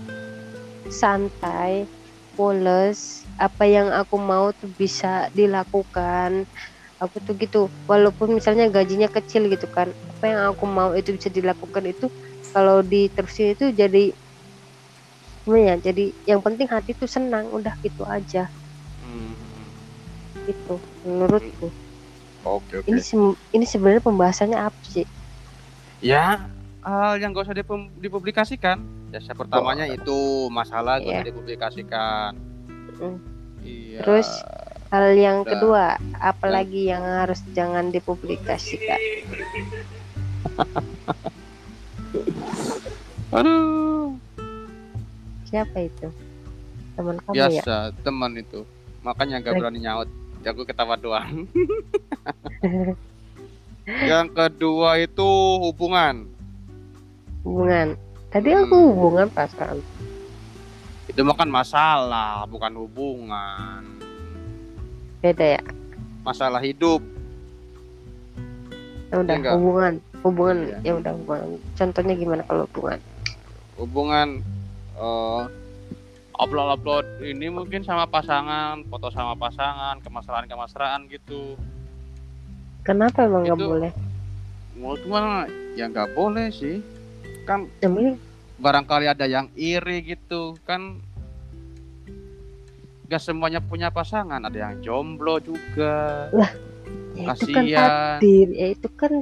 santai 0.92 1.88
poles 2.36 3.24
apa 3.40 3.64
yang 3.64 3.88
aku 3.92 4.16
mau 4.20 4.52
tuh 4.52 4.68
bisa 4.76 5.32
dilakukan. 5.32 6.44
Aku 7.00 7.20
tuh 7.20 7.36
gitu 7.36 7.68
walaupun 7.84 8.40
misalnya 8.40 8.72
gajinya 8.72 9.08
kecil 9.12 9.52
gitu 9.52 9.68
kan 9.68 9.92
apa 9.92 10.24
yang 10.24 10.40
aku 10.56 10.64
mau 10.64 10.96
itu 10.96 11.12
bisa 11.12 11.28
dilakukan 11.28 11.84
itu 11.84 12.08
kalau 12.56 12.80
diterusin 12.80 13.52
itu 13.52 13.68
jadi 13.76 14.16
gimana 15.46 15.62
ya 15.62 15.74
jadi 15.78 16.10
yang 16.26 16.42
penting 16.42 16.66
hati 16.66 16.90
tuh 16.92 17.06
senang 17.06 17.46
udah 17.48 17.78
gitu 17.78 18.02
aja 18.02 18.50
Mm. 18.98 19.32
gitu 20.44 20.82
menurutku 21.00 21.70
oke 22.42 22.74
oke 22.74 22.84
ini 22.84 22.98
sem- 22.98 23.38
ini 23.54 23.62
sebenarnya 23.62 24.02
pembahasannya 24.02 24.58
apa 24.58 24.76
sih 24.82 25.06
ya 26.02 26.50
hal 26.82 27.14
yang 27.16 27.30
gak 27.30 27.46
usah 27.46 27.56
dipublikasikan 27.96 28.82
ya 29.08 29.22
yang 29.22 29.38
pertamanya 29.38 29.86
itu 29.86 30.50
masalah 30.50 30.98
gak 30.98 31.06
Iya. 31.06 31.22
usah 31.22 31.28
dipublikasikan 31.30 32.30
Mm. 32.98 33.16
iya 33.62 34.02
Terus 34.02 34.28
hal 34.86 35.12
yang 35.14 35.42
Udah. 35.42 35.50
kedua, 35.52 35.84
apalagi 36.16 36.86
yang 36.86 37.02
harus 37.02 37.42
jangan 37.50 37.90
dipublikasikan? 37.90 38.96
aduh 43.36 44.16
Siapa 45.46 45.78
itu? 45.80 46.08
Teman 46.94 47.16
kamu 47.18 47.32
ya? 47.32 47.48
biasa 47.52 47.76
teman 48.00 48.32
itu 48.34 48.64
makanya 49.00 49.38
gak 49.38 49.54
berani 49.54 49.78
nyaut 49.78 50.08
ya 50.40 50.50
aku 50.50 50.64
ketawa 50.64 50.96
doang 50.96 51.44
yang 54.02 54.26
kedua 54.28 54.98
itu 54.98 55.28
hubungan 55.62 56.26
Hubungan. 57.42 57.94
Tadi 58.26 58.50
aku 58.50 58.74
Hmm. 58.74 58.90
hubungan 58.90 59.26
perasaan. 59.28 59.78
itu 61.06 61.20
makan 61.22 61.46
masalah 61.46 62.42
bukan 62.44 62.74
hubungan 62.76 63.82
Beda 65.20 65.54
ya? 65.54 65.62
masalah 66.20 66.58
hidup 66.58 66.98
Ya 69.06 69.22
udah 69.22 69.34
enggak. 69.36 69.52
hubungan. 69.54 69.94
Hubungan 70.20 70.56
Iya. 70.58 70.76
ya 70.82 70.92
udah 70.98 71.12
hubungan. 71.14 71.46
Contohnya 71.72 72.14
gimana 72.16 72.42
kalau 72.42 72.66
hubungan? 72.66 72.98
hubungan 73.76 74.28
eh 74.96 75.42
upload 76.36 76.68
upload 76.80 77.06
ini 77.24 77.48
mungkin 77.48 77.80
sama 77.84 78.04
pasangan 78.08 78.84
foto 78.88 79.08
sama 79.12 79.32
pasangan 79.36 80.00
kemesraan 80.04 80.46
kemesraan 80.48 81.00
gitu. 81.08 81.56
Kenapa 82.84 83.24
emang 83.24 83.44
nggak 83.44 83.60
boleh? 83.60 83.92
menurut 84.76 85.00
gua 85.08 85.48
ya 85.72 85.88
nggak 85.88 86.12
boleh 86.12 86.52
sih. 86.52 86.84
Kan 87.48 87.72
Namanya 87.80 88.20
barangkali 88.56 89.06
ada 89.08 89.28
yang 89.28 89.52
iri 89.56 90.00
gitu 90.04 90.56
kan 90.64 91.00
gak 93.06 93.22
semuanya 93.22 93.62
punya 93.62 93.92
pasangan 93.92 94.40
ada 94.42 94.56
yang 94.56 94.74
jomblo 94.82 95.38
juga. 95.40 96.28
Ya 97.16 97.32
itu 97.32 97.46
kan 97.48 97.64
kasihan. 97.64 97.88
takdir. 98.20 98.48
Ya 98.52 98.66
itu 98.76 98.88
kan 98.92 99.12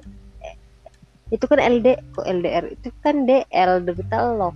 itu 1.33 1.45
kan 1.47 1.59
LD 1.59 1.89
kok 2.15 2.27
LDR 2.27 2.65
itu 2.71 2.89
kan 3.03 3.27
DL 3.27 3.73
derita 3.83 4.19
lo 4.35 4.55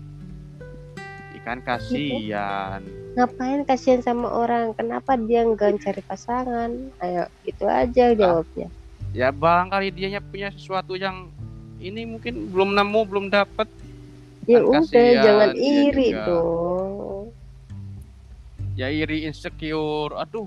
ikan 1.38 1.58
kasihan. 1.62 2.80
Ngapain 3.14 3.66
kasihan 3.66 4.02
sama 4.02 4.30
orang? 4.30 4.74
Kenapa 4.74 5.18
dia 5.18 5.42
nggak 5.42 5.82
cari 5.82 6.02
pasangan? 6.06 6.70
Ayo 7.02 7.26
itu 7.42 7.64
aja 7.66 8.14
jawabnya. 8.14 8.68
Ya 9.16 9.32
barangkali 9.32 9.90
dianya 9.90 10.20
punya 10.20 10.52
sesuatu 10.52 10.94
yang 10.94 11.32
ini 11.78 12.04
mungkin 12.04 12.50
belum 12.52 12.74
nemu 12.74 13.00
belum 13.06 13.26
dapat 13.30 13.66
ya 14.44 14.58
Kan 14.60 14.66
udah 14.66 14.82
kasihan 14.82 15.24
jangan 15.24 15.50
iri 15.56 16.08
juga. 16.12 16.26
dong. 16.26 17.24
Ya 18.78 18.86
iri 18.92 19.26
insecure. 19.26 20.14
Aduh 20.14 20.46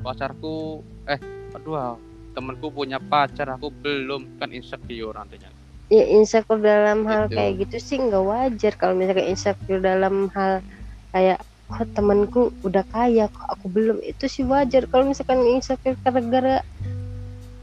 pacarku 0.00 0.80
eh 1.04 1.20
aduh 1.52 1.74
ah, 1.76 1.94
temenku 2.32 2.72
punya 2.72 2.96
pacar 2.96 3.52
aku 3.52 3.68
belum 3.68 4.40
kan 4.40 4.48
insecure 4.48 5.12
nantinya 5.12 5.52
ya 5.90 6.04
insecure 6.06 6.62
dalam 6.62 7.02
hal 7.04 7.26
Gitu. 7.26 7.34
kayak 7.36 7.52
gitu. 7.66 7.76
sih 7.78 7.96
nggak 7.98 8.24
wajar. 8.24 8.72
Kalau 8.78 8.94
misalkan 8.94 9.26
insecure 9.26 9.82
dalam 9.82 10.30
hal 10.32 10.62
kayak 11.10 11.38
kok 11.70 11.86
temanku 11.94 12.50
udah 12.62 12.82
kaya 12.88 13.26
kok 13.26 13.46
aku 13.50 13.66
belum 13.68 13.98
itu 14.02 14.24
sih 14.26 14.46
wajar. 14.46 14.86
Kalau 14.86 15.06
misalkan 15.06 15.42
insecure 15.44 15.98
gara-gara 16.00 16.62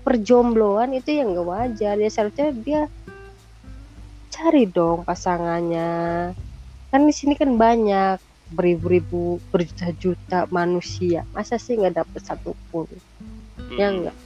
perjombloan 0.03 0.95
itu 0.95 1.09
ya 1.11 1.23
nggak 1.23 1.47
wajar. 1.47 1.95
Ya 1.95 2.09
seharusnya 2.09 2.51
dia 2.55 2.81
cari 4.29 4.67
dong 4.67 5.03
pasangannya. 5.03 6.31
Kan 6.87 7.01
di 7.03 7.13
sini 7.15 7.35
kan 7.35 7.55
banyak 7.55 8.19
beribu-ribu 8.47 9.43
berjuta-juta 9.51 10.47
manusia. 10.49 11.27
Masa 11.31 11.59
sih 11.59 11.75
nggak 11.75 11.99
dapet 11.99 12.21
satupun? 12.23 12.87
Ya 13.75 13.87
Hmm. 13.87 13.95
enggak 14.03 14.17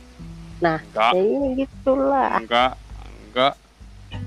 nah 0.61 0.77
Enggak. 0.79 1.11
ya 1.17 1.21
ini 1.25 1.47
gitulah. 1.57 2.37
Enggak 2.37 2.71
enggak 3.25 3.53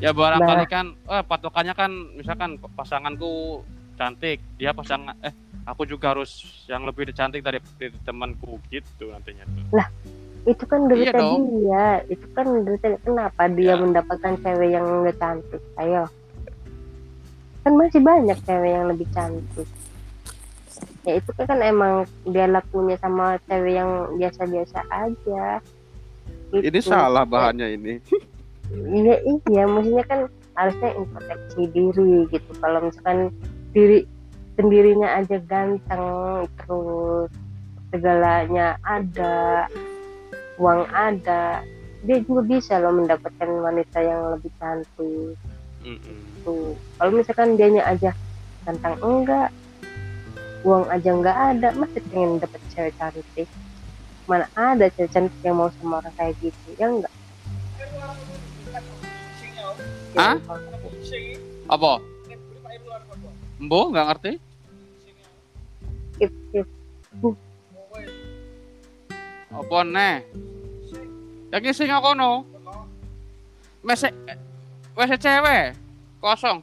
ya 0.05 0.13
barangkali 0.13 0.65
kan? 0.67 0.87
Eh, 0.93 1.25
patokannya 1.25 1.73
kan 1.73 1.91
misalkan 2.15 2.51
pasanganku 2.71 3.65
cantik 3.95 4.43
dia 4.55 4.71
pasangan 4.71 5.17
eh 5.21 5.33
aku 5.65 5.83
juga 5.85 6.13
harus 6.13 6.31
yang 6.67 6.85
lebih 6.85 7.09
cantik 7.11 7.41
dari, 7.41 7.57
dari 7.75 7.97
temanku 8.03 8.61
gitu 8.69 9.09
nantinya. 9.09 9.49
Tuh 9.49 9.87
itu 10.45 10.65
kan 10.69 10.93
derita 10.93 11.17
dong. 11.17 11.49
dia 11.57 12.05
itu 12.05 12.27
kan 12.31 12.45
derita 12.63 13.01
kenapa 13.01 13.49
dia 13.49 13.73
Ya. 13.73 13.81
mendapatkan 13.81 14.35
cewek 14.39 14.71
yang 14.71 14.85
nggak 15.01 15.17
cantik? 15.17 15.63
Ayo. 15.81 16.05
Kan 17.63 17.73
masih 17.75 18.05
banyak 18.05 18.37
cewek 18.45 18.71
yang 18.71 18.85
lebih 18.87 19.09
cantik. 19.11 19.69
Ya 21.01 21.17
itu 21.17 21.31
kan 21.33 21.61
emang 21.61 22.05
dia 22.29 22.45
lakunya 22.45 23.01
sama 23.01 23.41
cewek 23.47 23.73
yang 23.73 23.89
biasa-biasa 24.17 24.85
aja. 24.87 25.65
Ini 26.53 26.69
Gitu. 26.69 26.93
salah 26.93 27.25
bahannya 27.25 27.73
ini 27.73 27.93
iya 28.73 29.17
iya 29.25 29.63
maksudnya 29.69 30.05
kan 30.09 30.21
harusnya 30.55 30.91
introspeksi 30.97 31.63
diri 31.75 32.27
gitu. 32.31 32.51
Kalau 32.63 32.79
misalkan 32.83 33.31
diri 33.75 34.07
sendirinya 34.55 35.19
aja 35.19 35.37
ganteng 35.51 36.47
terus 36.63 37.29
segalanya 37.91 38.79
ada 38.87 39.67
uang 40.63 40.87
ada 40.95 41.63
dia 42.05 42.21
juga 42.23 42.43
bisa 42.47 42.79
loh 42.79 42.95
mendapatkan 42.95 43.49
wanita 43.49 43.99
yang 43.99 44.39
lebih 44.39 44.53
cantik. 44.63 45.35
Tuh 46.47 46.79
kalau 46.99 47.11
misalkan 47.13 47.59
dianya 47.59 47.83
aja 47.85 48.11
ganteng 48.63 48.97
enggak. 49.03 49.51
Uang 50.65 50.89
aja 50.89 51.13
enggak 51.13 51.37
ada 51.37 51.69
masih 51.77 52.01
pengen 52.09 52.41
dapet 52.41 52.61
cewek 52.73 52.95
cantik. 52.97 53.49
Mana 54.25 54.49
ada 54.57 54.89
cewek 54.97 55.13
cantik 55.13 55.41
yang 55.45 55.61
mau 55.61 55.69
sama 55.77 56.01
orang 56.01 56.15
kayak 56.17 56.33
gitu 56.41 56.69
ya 56.81 56.89
enggak 56.89 57.13
Hah? 60.15 60.37
apa? 61.67 61.93
Mbo 63.59 63.79
nggak 63.91 64.07
ngerti. 64.11 64.33
Apa 69.55 69.79
nih 69.87 70.15
yang 71.55 71.71
sing 71.71 71.87
kono 71.87 72.43
Mese 73.87 74.11
WC 74.99 75.13
cewek? 75.23 75.79
Kosong. 76.19 76.59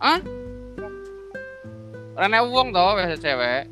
Ah 0.00 0.20
Rene 2.16 2.38
uang 2.40 2.72
toh 2.72 2.96
WC 2.96 3.12
cewek. 3.20 3.62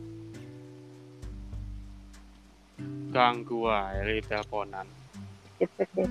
Ganggu 3.15 3.71
di 4.05 4.21
teleponan 4.27 5.05
skip 5.65 6.11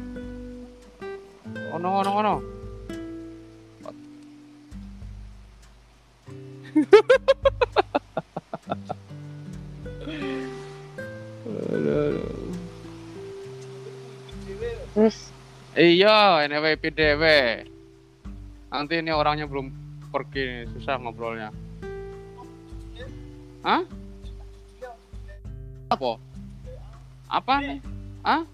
ono 1.73 1.89
ono 1.99 2.11
ono 2.15 2.52
terus 14.93 15.33
Iya, 15.73 16.45
anyway 16.45 16.77
PDW. 16.77 17.23
Nanti 18.69 18.93
ini 19.01 19.09
orangnya 19.09 19.49
belum 19.49 19.73
pergi, 20.13 20.69
susah 20.69 21.01
ngobrolnya. 21.01 21.49
Hah? 23.65 23.81
Apa? 25.89 26.21
Apa 27.25 27.53
nih? 27.65 27.81
Hah? 28.21 28.45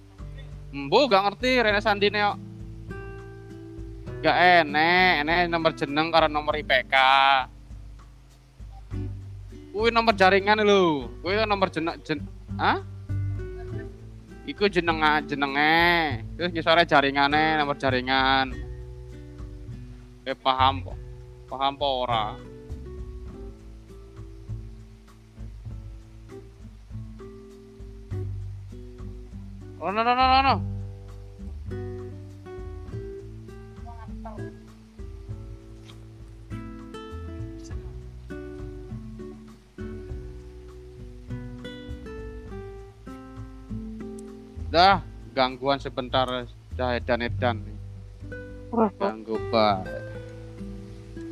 Mbo 0.71 1.11
gak 1.11 1.27
ngerti 1.27 1.59
Rene 1.59 1.83
Sandine 1.83 2.19
kok. 2.23 2.39
Gak 4.23 4.63
enek, 4.63 5.27
enek 5.27 5.51
nomor 5.51 5.75
jeneng 5.75 6.15
karena 6.15 6.31
nomor 6.31 6.55
IPK. 6.55 6.95
Kuwi 9.69 9.93
nomor 9.93 10.17
jaringan 10.17 10.65
lho. 10.65 11.07
Kuwi 11.21 11.37
nomor 11.45 11.69
jeneng 11.69 12.01
jen 12.01 12.19
Hah? 12.57 12.81
Iku 14.49 14.65
jeneng 14.65 14.97
jenenge. 15.29 16.25
Terus 16.33 16.49
ngisore 16.49 16.83
jaringane, 16.89 17.53
nomor 17.61 17.77
jaringan. 17.77 18.49
Eh 20.25 20.33
paham 20.33 20.81
kok. 20.81 20.97
Paham 21.45 21.77
apa 21.77 21.85
ora? 21.85 22.25
Oh 29.79 29.89
no 29.93 30.01
no 30.03 30.11
no 30.11 30.25
no 30.25 30.39
no. 30.43 30.78
Dah, 44.69 45.01
gangguan 45.33 45.81
sebentar 45.81 46.29
dah 46.77 46.89
edan 46.93 47.25
edan. 47.25 47.57
Ganggu 49.01 49.35
baik. 49.49 50.05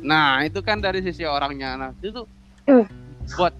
Nah, 0.02 0.42
itu 0.42 0.58
kan 0.58 0.82
dari 0.82 0.98
sisi 1.06 1.22
orangnya. 1.22 1.78
Nah, 1.78 1.90
itu 2.02 2.26
Hmm. 2.66 2.84
buat 3.38 3.54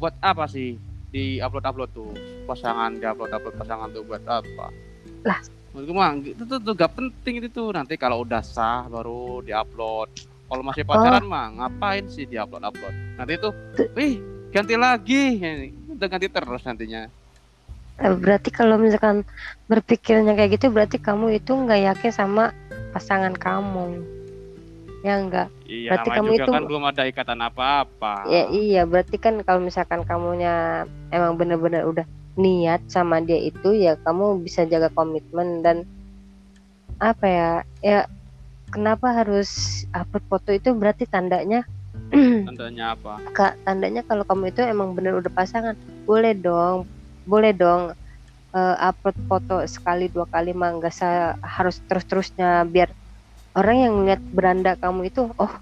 buat 0.00 0.16
apa 0.24 0.48
sih 0.48 0.80
di 1.12 1.38
upload 1.38 1.64
upload 1.64 1.90
tuh 1.92 2.10
pasangan 2.48 2.96
di 2.96 3.04
upload 3.04 3.32
upload 3.32 3.54
pasangan 3.54 3.88
tuh 3.92 4.02
buat 4.02 4.24
apa? 4.24 4.66
Lah. 5.24 5.40
menurutku 5.76 5.92
mah 5.92 6.16
itu 6.16 6.42
tuh, 6.48 6.56
tuh 6.56 6.72
gak 6.72 6.96
penting 6.96 7.44
itu 7.44 7.52
tuh 7.52 7.68
nanti 7.68 8.00
kalau 8.00 8.24
udah 8.24 8.40
sah 8.40 8.88
baru 8.88 9.44
diupload. 9.44 10.08
Kalau 10.48 10.62
masih 10.64 10.88
pacaran 10.88 11.20
mah 11.28 11.52
ngapain 11.52 12.08
sih 12.08 12.24
diupload 12.24 12.64
upload? 12.64 12.94
Nanti 13.20 13.36
itu, 13.36 13.50
wih 13.92 14.16
ganti 14.48 14.72
lagi, 14.72 15.36
udah 15.92 16.08
ganti 16.08 16.32
terus 16.32 16.64
nantinya. 16.64 17.12
Eh, 17.96 18.12
berarti 18.12 18.52
kalau 18.52 18.76
misalkan 18.76 19.24
berpikirnya 19.66 20.36
kayak 20.36 20.60
gitu 20.60 20.68
berarti 20.68 21.00
kamu 21.00 21.40
itu 21.40 21.56
nggak 21.56 21.80
yakin 21.80 22.12
sama 22.12 22.52
pasangan 22.92 23.32
kamu 23.32 24.04
ya 25.00 25.16
enggak 25.16 25.48
Iya, 25.64 25.96
Berarti 25.96 26.08
kamu 26.12 26.28
juga 26.30 26.44
itu- 26.44 26.54
kan 26.54 26.62
belum 26.64 26.84
ada 26.84 27.02
ikatan 27.04 27.40
apa-apa. 27.40 28.14
ya 28.28 28.44
iya 28.48 28.82
berarti 28.84 29.16
kan 29.16 29.40
kalau 29.42 29.58
misalkan 29.58 30.04
kamunya 30.04 30.84
emang 31.10 31.34
bener-bener 31.34 31.82
udah 31.84 32.04
niat 32.36 32.84
sama 32.86 33.18
dia 33.18 33.40
itu 33.40 33.72
ya 33.72 33.96
kamu 33.98 34.44
bisa 34.44 34.62
jaga 34.62 34.92
komitmen 34.92 35.64
dan 35.64 35.88
apa 36.98 37.26
ya 37.26 37.50
ya 37.80 38.00
kenapa 38.68 39.08
harus 39.14 39.48
upload 39.90 40.24
foto 40.28 40.50
itu 40.50 40.70
berarti 40.70 41.04
tandanya 41.04 41.64
Tandanya 42.46 42.92
apa? 42.92 43.18
kak 43.32 43.56
tandanya 43.64 44.04
kalau 44.04 44.22
kamu 44.22 44.52
itu 44.52 44.60
emang 44.62 44.92
bener 44.92 45.16
udah 45.16 45.32
pasangan 45.32 45.74
boleh 46.04 46.36
dong 46.36 46.84
boleh 47.26 47.52
dong 47.52 47.92
eh, 48.54 48.76
upload 48.80 49.16
foto 49.26 49.56
sekali 49.66 50.06
dua 50.08 50.24
kali 50.30 50.54
mah 50.54 50.78
nggak 50.78 50.94
harus 51.42 51.82
terus 51.84 52.04
terusnya 52.06 52.62
biar 52.64 52.94
orang 53.58 53.76
yang 53.76 53.94
lihat 54.06 54.22
beranda 54.32 54.78
kamu 54.78 55.10
itu 55.10 55.28
oh 55.36 55.52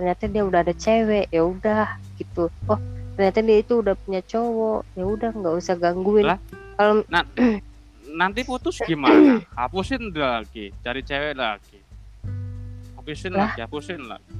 ternyata 0.00 0.24
dia 0.26 0.42
udah 0.42 0.60
ada 0.64 0.74
cewek 0.74 1.28
ya 1.28 1.42
udah 1.44 2.00
gitu 2.16 2.48
oh 2.66 2.80
ternyata 3.14 3.38
dia 3.44 3.56
itu 3.60 3.84
udah 3.84 3.94
punya 3.94 4.24
cowok 4.24 4.80
ya 4.96 5.04
udah 5.04 5.30
nggak 5.36 5.54
usah 5.60 5.74
gangguin 5.76 6.32
Lah. 6.32 6.40
kalau 6.80 7.04
Nanti 8.12 8.44
putus 8.44 8.76
gimana? 8.84 9.40
Hapusin 9.58 10.12
lagi, 10.12 10.68
cari 10.84 11.00
cewek 11.00 11.32
lagi. 11.32 11.80
Hapusin 12.92 13.32
Lah. 13.32 13.48
lagi, 13.48 13.60
hapusin 13.64 14.02
lagi. 14.04 14.32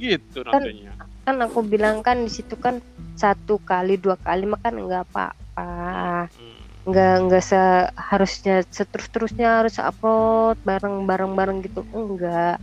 Gitu 0.00 0.40
Kan- 0.40 0.64
nantinya. 0.64 0.92
kan 1.20 1.36
aku 1.44 1.60
bilang 1.60 2.00
kan 2.00 2.24
di 2.24 2.32
situ 2.32 2.56
kan 2.56 2.80
satu 3.12 3.60
kali 3.60 4.00
dua 4.00 4.16
kali 4.16 4.48
mah 4.48 4.56
kan 4.64 4.72
nggak 4.72 5.12
apa-apa 5.12 5.49
Hmm. 6.32 6.56
nggak 6.88 7.14
nggak 7.28 7.44
seharusnya 7.44 8.64
seterus 8.72 9.08
terusnya 9.12 9.60
harus 9.60 9.76
upload 9.78 10.56
bareng 10.64 11.04
bareng 11.04 11.32
bareng 11.38 11.58
gitu 11.60 11.84
enggak 11.92 12.56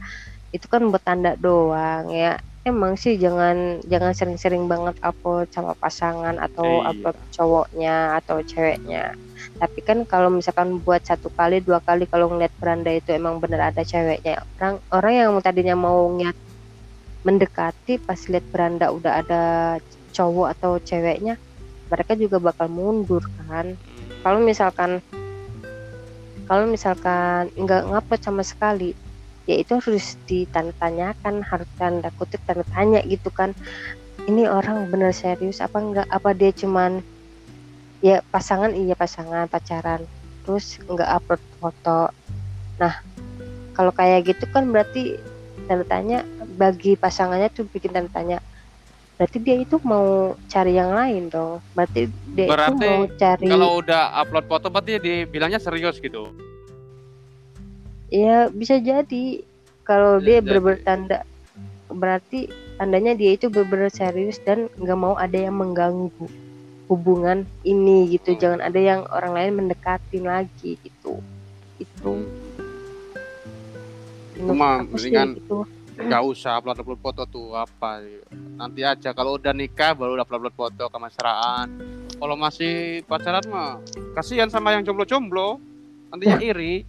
itu 0.55 0.65
kan 0.65 0.81
buat 0.89 1.03
tanda 1.05 1.38
doang 1.38 2.10
ya 2.10 2.39
emang 2.67 2.99
sih 2.99 3.15
jangan 3.15 3.79
jangan 3.88 4.12
sering-sering 4.12 4.67
banget 4.67 4.99
upload 4.99 5.47
sama 5.55 5.71
pasangan 5.79 6.36
atau 6.36 6.83
Iya. 6.83 6.91
upload 6.91 7.17
cowoknya 7.31 7.95
atau 8.19 8.38
ceweknya. 8.43 9.15
Tapi 9.55 9.79
kan 9.88 10.03
kalau 10.03 10.27
misalkan 10.33 10.83
buat 10.83 10.99
satu 11.07 11.31
kali 11.31 11.63
dua 11.63 11.79
kali 11.79 12.03
kalau 12.12 12.27
ngeliat 12.33 12.51
beranda 12.60 12.91
itu 12.91 13.15
emang 13.15 13.39
bener 13.39 13.71
ada 13.71 13.81
ceweknya 13.88 14.43
orang 14.60 14.83
orang 14.91 15.13
yang 15.15 15.31
tadinya 15.39 15.75
mau 15.79 16.12
niat 16.12 16.36
mendekati 17.23 18.03
pas 18.03 18.19
lihat 18.27 18.45
beranda 18.51 18.91
udah 18.91 19.13
ada 19.23 19.43
cowok 20.12 20.47
atau 20.60 20.71
ceweknya 20.83 21.39
mereka 21.88 22.13
juga 22.13 22.38
bakal 22.39 22.67
mundur 22.67 23.23
kan. 23.47 23.76
Hmm. 23.76 24.21
kalau 24.23 24.39
misalkan 24.43 25.00
kalau 26.47 26.63
misalkan 26.63 27.52
nggak 27.60 27.91
ngupload 27.91 28.21
sama 28.23 28.43
sekali 28.43 28.95
ya 29.47 29.56
itu 29.60 29.80
harus 29.80 30.19
ditanya-tanyakan 30.28 31.43
harus 31.43 31.67
tanda 31.80 32.12
kutip 32.15 32.39
tanda 32.47 32.63
tanya 32.71 33.00
gitu 33.04 33.32
kan. 33.32 33.56
Ini 34.28 34.52
orang 34.52 34.91
bener 34.91 35.15
serius 35.15 35.63
apa 35.63 35.80
enggak 35.80 36.08
apa 36.12 36.36
dia 36.36 36.52
cuman 36.52 37.00
ya 38.04 38.19
pasangan 38.28 38.76
iya 38.76 38.93
pasangan 38.93 39.47
pacaran 39.47 40.04
terus 40.43 40.80
nggak 40.84 41.08
upload 41.08 41.41
foto. 41.60 42.12
Nah 42.80 42.93
kalau 43.71 43.91
kayak 43.95 44.28
gitu 44.28 44.43
kan 44.52 44.67
berarti 44.67 45.15
tanda 45.67 45.88
tanya 45.88 46.17
bagi 46.60 47.00
pasangannya 47.00 47.47
tuh 47.52 47.67
bikin 47.71 47.95
tanda 47.95 48.12
tanya 48.12 48.38
berarti 49.17 49.38
dia 49.41 49.58
itu 49.58 49.82
mau 49.82 50.38
cari 50.45 50.77
yang 50.77 50.93
lain 50.93 51.34
dong 51.34 51.58
berarti 51.73 52.06
dia 52.38 52.45
Berarti 52.45 52.77
itu 52.77 52.86
mau 52.86 53.01
cari 53.17 53.45
Kalau 53.49 53.69
udah 53.82 54.03
upload 54.21 54.45
foto 54.45 54.67
berarti 54.69 55.01
dibilangnya 55.01 55.58
serius 55.58 55.97
gitu. 55.97 56.30
Ya 58.13 58.47
bisa 58.53 58.77
jadi 58.77 59.41
kalau 59.82 60.21
Bisa 60.21 60.25
dia 60.25 60.38
jadi. 60.45 60.86
tanda 60.86 61.17
berarti 61.89 62.47
tandanya 62.77 63.17
dia 63.17 63.34
itu 63.34 63.49
bener 63.49 63.89
serius 63.89 64.38
dan 64.45 64.69
nggak 64.77 64.99
mau 65.01 65.17
ada 65.17 65.34
yang 65.34 65.58
mengganggu 65.58 66.30
hubungan 66.88 67.41
ini 67.65 68.13
gitu. 68.13 68.38
Hmm. 68.38 68.39
Jangan 68.39 68.62
ada 68.62 68.80
yang 68.80 69.01
orang 69.10 69.34
lain 69.34 69.51
mendekatin 69.65 70.30
lagi 70.30 70.77
gitu. 70.86 71.19
Itu 71.82 72.21
Itu 74.38 74.51
mah 74.53 74.86
aku 74.86 74.95
sih 75.01 75.10
mendingan 75.10 75.41
gitu. 75.41 75.65
Nggak 75.97 76.23
usah 76.29 76.62
upload 76.62 76.77
upload 76.77 77.01
foto 77.01 77.25
tuh 77.25 77.57
apa 77.57 78.05
nanti 78.31 78.86
aja 78.86 79.17
kalau 79.17 79.41
udah 79.41 79.49
nikah 79.51 79.97
baru 79.97 80.13
upload 80.21 80.49
upload 80.49 80.55
foto 80.55 80.86
kemesraan 80.93 81.97
kalau 82.17 82.33
masih 82.33 83.05
pacaran 83.05 83.45
mah 83.45 83.77
kasihan 84.17 84.49
sama 84.49 84.73
yang 84.73 84.81
jomblo-jomblo. 84.81 85.62
Nantinya 86.10 86.41
iri 86.41 86.81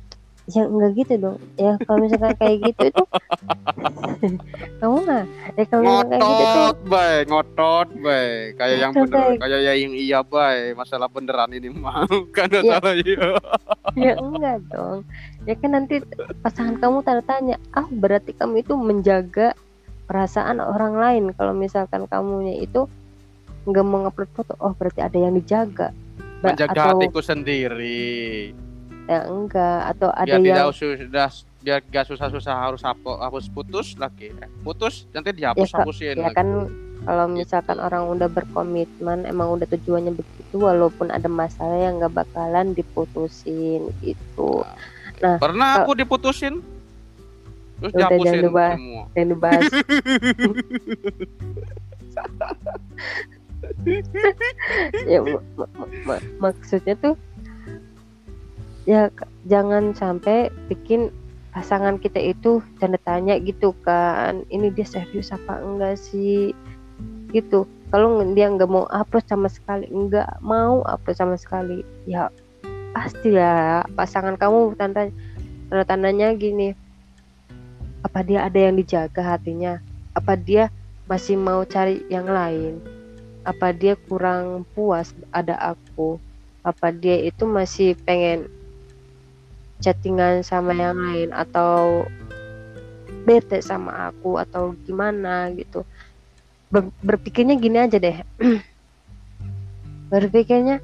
Ya 0.48 0.64
enggak 0.64 0.96
gitu 0.96 1.14
dong. 1.20 1.36
Ya 1.60 1.76
kalau 1.84 2.08
misalkan 2.08 2.32
kayak 2.40 2.56
gitu 2.72 2.82
itu 2.88 3.04
kamu 4.80 4.98
mah 5.04 5.24
ya 5.54 5.64
kalau 5.68 5.82
misalkan 5.84 6.08
kayak 6.08 6.24
gitu 6.24 6.44
tuh 6.44 6.56
ngotot 6.58 6.78
bay 6.88 7.16
ngotot 7.28 7.88
bay 8.00 8.28
kayak 8.56 8.76
yang 8.80 8.92
Ngotot, 8.96 9.12
bener 9.12 9.38
kayak 9.38 9.76
yang 9.78 9.92
iya 9.94 10.20
bay 10.24 10.58
masalah 10.72 11.06
beneran 11.06 11.52
ini 11.52 11.68
mah 11.68 12.08
kan 12.36 12.48
Iya. 12.48 12.80
salah 12.80 12.94
iya 12.96 13.28
ya 13.96 14.12
enggak 14.16 14.58
dong. 14.72 15.04
Ya 15.44 15.54
kan 15.56 15.70
nanti 15.76 16.00
pasangan 16.44 16.76
kamu 16.80 16.96
tanda 17.04 17.22
tanya, 17.24 17.56
ah 17.72 17.86
berarti 17.88 18.32
kamu 18.36 18.60
itu 18.64 18.74
menjaga 18.76 19.56
perasaan 20.08 20.60
orang 20.60 20.94
lain. 20.96 21.24
Kalau 21.36 21.52
misalkan 21.52 22.04
kamunya 22.08 22.62
itu 22.62 22.84
nggak 23.68 23.84
mau 23.84 24.06
ngupload 24.08 24.30
foto, 24.32 24.52
oh 24.60 24.72
berarti 24.76 25.00
ada 25.04 25.16
yang 25.18 25.36
dijaga. 25.36 25.92
Menjaga 26.44 26.72
atau 26.72 27.00
hatiku 27.00 27.20
sendiri 27.20 28.54
ya 29.08 29.24
enggak. 29.24 29.80
Atau 29.88 30.08
ada 30.10 30.28
biar 30.28 30.38
yang 30.38 30.44
tidak 30.44 30.68
sudah 30.70 31.28
biar 31.58 31.80
gak 31.82 32.06
susah-susah 32.06 32.54
harus 32.54 32.80
hapus 32.80 33.18
hapus 33.18 33.44
putus 33.48 33.96
lagi 33.96 34.30
Eh, 34.30 34.46
putus 34.62 35.10
nanti 35.10 35.34
dihapus 35.34 35.66
Ya, 35.66 35.74
hapusin 35.74 36.14
ya 36.16 36.30
kan 36.30 36.70
kalau 37.00 37.26
misalkan 37.26 37.78
orang 37.78 38.06
udah 38.06 38.28
berkomitmen 38.28 39.24
emang 39.24 39.48
udah 39.52 39.66
tujuannya 39.66 40.12
begitu 40.12 40.54
walaupun 40.54 41.08
ada 41.08 41.26
masalah 41.26 41.78
yang 41.80 41.98
nggak 41.98 42.14
bakalan 42.16 42.70
diputusin 42.72 43.90
gitu. 43.98 44.62
Nah, 45.18 45.34
pernah 45.36 45.82
kalau- 45.82 45.84
aku 45.84 45.92
diputusin? 45.96 46.62
Terus 47.78 47.90
Udah, 47.90 48.00
jangan 48.00 48.18
dihapusin 48.18 48.42
dibahas. 48.44 48.76
semua. 48.76 49.02
dan 49.08 49.26
dibahas 49.26 49.64
ya 55.06 55.18
mak- 55.22 55.46
mak- 55.56 55.72
mak- 56.04 56.26
maksudnya 56.38 56.94
tuh 56.96 57.14
ya 58.88 59.12
jangan 59.44 59.92
sampai 59.92 60.48
bikin 60.72 61.12
pasangan 61.52 62.00
kita 62.00 62.16
itu 62.32 62.64
tanda 62.80 62.96
tanya 63.04 63.36
gitu 63.36 63.76
kan 63.84 64.48
ini 64.48 64.72
dia 64.72 64.88
serius 64.88 65.28
apa 65.28 65.60
enggak 65.60 66.00
sih? 66.00 66.56
Gitu. 67.28 67.68
Kalau 67.92 68.20
dia 68.32 68.48
nggak 68.48 68.68
mau 68.68 68.88
upload 68.88 69.28
sama 69.28 69.52
sekali 69.52 69.84
nggak 69.92 70.40
mau 70.40 70.80
upload 70.88 71.16
sama 71.20 71.36
sekali 71.36 71.84
ya 72.08 72.32
pasti 72.96 73.36
ya 73.36 73.84
pasangan 73.92 74.40
kamu 74.40 74.72
tanda 74.80 75.12
tanda 75.68 75.84
tandanya 75.84 76.32
gini. 76.32 76.72
Apa 78.00 78.24
dia 78.24 78.48
ada 78.48 78.56
yang 78.56 78.80
dijaga 78.80 79.36
hatinya? 79.36 79.84
Apa 80.16 80.32
dia 80.32 80.72
masih 81.04 81.36
mau 81.36 81.60
cari 81.68 82.00
yang 82.08 82.24
lain? 82.24 82.80
Apa 83.44 83.76
dia 83.76 84.00
kurang 84.08 84.64
puas 84.72 85.12
ada 85.34 85.58
aku? 85.60 86.16
Apa 86.64 86.88
dia 86.94 87.20
itu 87.20 87.44
masih 87.44 87.98
pengen 88.06 88.48
chattingan 89.78 90.42
sama 90.42 90.74
yang 90.74 90.98
lain 90.98 91.30
atau 91.30 92.06
bete 93.28 93.60
sama 93.60 94.08
aku 94.12 94.40
atau 94.40 94.72
gimana 94.88 95.52
gitu. 95.52 95.84
Ber- 96.72 96.92
berpikirnya 97.04 97.56
gini 97.56 97.78
aja 97.80 97.96
deh. 98.00 98.24
Berpikirnya 100.12 100.80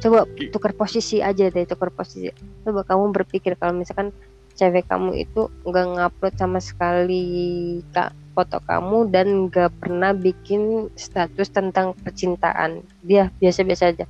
coba 0.00 0.24
tukar 0.52 0.72
posisi 0.72 1.20
aja 1.20 1.48
deh 1.48 1.64
tukar 1.64 1.92
posisi. 1.92 2.28
Coba 2.64 2.84
kamu 2.84 3.12
berpikir 3.12 3.56
kalau 3.56 3.76
misalkan 3.76 4.12
cewek 4.56 4.84
kamu 4.88 5.24
itu 5.24 5.48
nggak 5.64 5.86
ngupload 5.96 6.34
sama 6.36 6.60
sekali 6.60 7.80
kak 7.96 8.12
foto 8.36 8.60
kamu 8.64 9.08
dan 9.08 9.48
nggak 9.48 9.72
pernah 9.80 10.12
bikin 10.12 10.92
status 10.96 11.48
tentang 11.52 11.96
percintaan. 11.96 12.84
Dia 13.04 13.32
biasa-biasa 13.40 13.92
aja. 13.92 14.04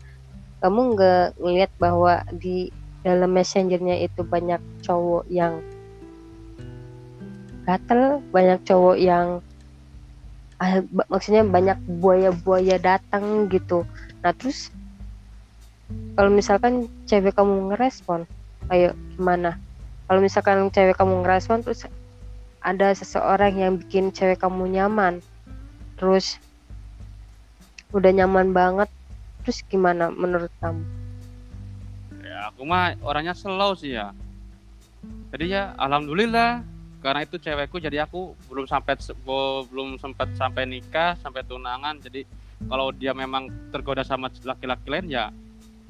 Kamu 0.59 0.95
nggak 0.95 1.41
ngelihat 1.41 1.73
bahwa 1.79 2.27
di 2.35 2.75
dalam 3.01 3.33
messengernya 3.33 4.05
itu 4.05 4.21
banyak 4.21 4.61
cowok 4.85 5.25
yang 5.33 5.65
gatel 7.65 8.21
banyak 8.35 8.61
cowok 8.67 8.97
yang 9.01 9.27
ah, 10.61 10.85
maksudnya 11.09 11.45
banyak 11.47 11.79
buaya-buaya 12.01 12.77
datang 12.77 13.49
gitu. 13.49 13.87
Nah 14.21 14.33
terus 14.37 14.69
kalau 16.15 16.31
misalkan 16.31 16.87
cewek 17.09 17.33
kamu 17.35 17.73
ngerespon 17.73 18.29
ayo 18.69 18.93
gimana? 19.17 19.57
Kalau 20.11 20.21
misalkan 20.21 20.69
cewek 20.69 20.99
kamu 20.99 21.25
ngerespon 21.25 21.63
terus 21.65 21.87
ada 22.61 22.93
seseorang 22.93 23.57
yang 23.57 23.73
bikin 23.81 24.13
cewek 24.13 24.45
kamu 24.45 24.69
nyaman 24.69 25.25
terus 25.97 26.37
udah 27.97 28.13
nyaman 28.13 28.53
banget 28.53 28.89
terus 29.43 29.65
gimana 29.67 30.13
menurut 30.13 30.53
kamu 30.61 31.00
ya 32.41 32.49
aku 32.49 32.65
mah 32.65 32.97
orangnya 33.05 33.37
slow 33.37 33.77
sih 33.77 34.01
ya. 34.01 34.17
Jadi 35.29 35.53
ya 35.53 35.77
alhamdulillah 35.77 36.65
karena 37.05 37.21
itu 37.29 37.37
cewekku 37.37 37.77
jadi 37.77 38.09
aku 38.09 38.33
belum 38.49 38.65
sampai 38.65 38.97
belum 39.69 40.01
sempat 40.01 40.33
sampai 40.41 40.65
nikah 40.65 41.21
sampai 41.21 41.45
tunangan. 41.45 42.01
Jadi 42.01 42.25
kalau 42.65 42.97
dia 42.97 43.13
memang 43.13 43.53
tergoda 43.69 44.01
sama 44.01 44.33
laki-laki 44.41 44.89
lain 44.89 45.13
ya 45.13 45.29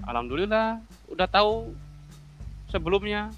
alhamdulillah 0.02 0.82
udah 1.06 1.28
tahu 1.30 1.70
sebelumnya. 2.66 3.30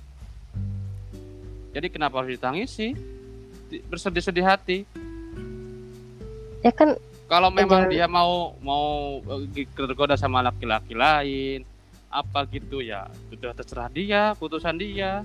Jadi 1.76 1.92
kenapa 1.92 2.20
harus 2.20 2.40
ditangisi? 2.40 2.96
Di- 3.68 3.84
bersedih-sedih 3.92 4.44
hati. 4.44 4.78
Ya 6.64 6.72
kan 6.72 6.96
kalau 7.28 7.52
memang 7.52 7.92
dia 7.92 8.08
mau 8.08 8.56
mau 8.64 9.20
eh, 9.20 9.68
tergoda 9.76 10.16
sama 10.16 10.40
laki-laki 10.44 10.96
lain 10.96 11.71
apa 12.12 12.44
gitu 12.52 12.84
ya. 12.84 13.08
Sudah 13.32 13.56
terserah 13.56 13.88
dia 13.88 14.36
putusan 14.36 14.76
dia. 14.76 15.24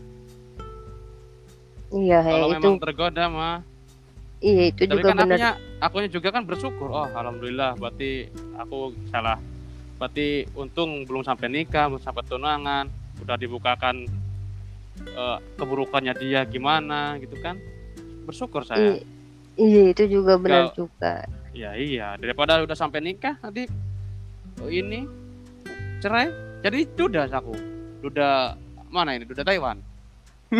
Iya 1.91 2.19
ya, 2.19 2.31
kalau 2.31 2.47
itu 2.51 2.55
memang 2.63 2.79
tergoda 2.79 3.23
mah. 3.27 3.57
Iya 4.39 4.63
itu 4.71 4.81
tapi 4.87 5.01
juga 5.01 5.11
kan 5.11 5.17
benar. 5.27 5.55
akunya 5.83 6.09
juga 6.11 6.29
kan 6.31 6.43
bersyukur. 6.47 6.87
Oh 6.91 7.07
alhamdulillah 7.11 7.75
berarti 7.75 8.31
aku 8.55 8.95
salah. 9.11 9.37
Berarti 9.99 10.47
untung 10.55 11.03
belum 11.03 11.27
sampai 11.27 11.51
nikah 11.51 11.91
belum 11.91 12.01
sampai 12.03 12.23
tunangan. 12.23 12.87
Udah 13.19 13.35
dibukakan 13.35 14.07
eh, 15.03 15.37
keburukannya 15.59 16.13
dia 16.15 16.47
gimana 16.47 17.19
gitu 17.19 17.35
kan? 17.43 17.59
Bersyukur 18.23 18.63
saya. 18.63 18.99
I- 18.99 19.05
iya 19.57 19.91
itu 19.91 20.21
juga 20.21 20.39
benar 20.39 20.71
Kalau- 20.71 20.87
juga. 20.87 21.13
Ya 21.57 21.73
iya. 21.73 22.13
Daripada 22.21 22.61
udah 22.61 22.77
sampai 22.77 23.01
nikah 23.01 23.35
nanti 23.41 23.65
oh, 24.61 24.69
ini 24.69 25.09
cerai 25.97 26.29
jadi 26.61 26.79
duda 26.93 27.21
aku 27.27 27.53
duda 28.01 28.55
mana 28.87 29.13
ini 29.13 29.25
duda 29.25 29.43
Taiwan 29.43 29.77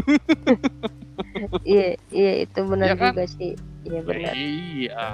iya 1.64 1.96
iya 2.12 2.32
itu 2.44 2.60
benar 2.62 2.88
Iya 2.88 2.96
kan? 2.96 3.12
juga 3.16 3.26
sih 3.30 3.52
iya 3.84 4.00
benar 4.04 4.34
iya 4.36 4.92
ya, 4.92 5.10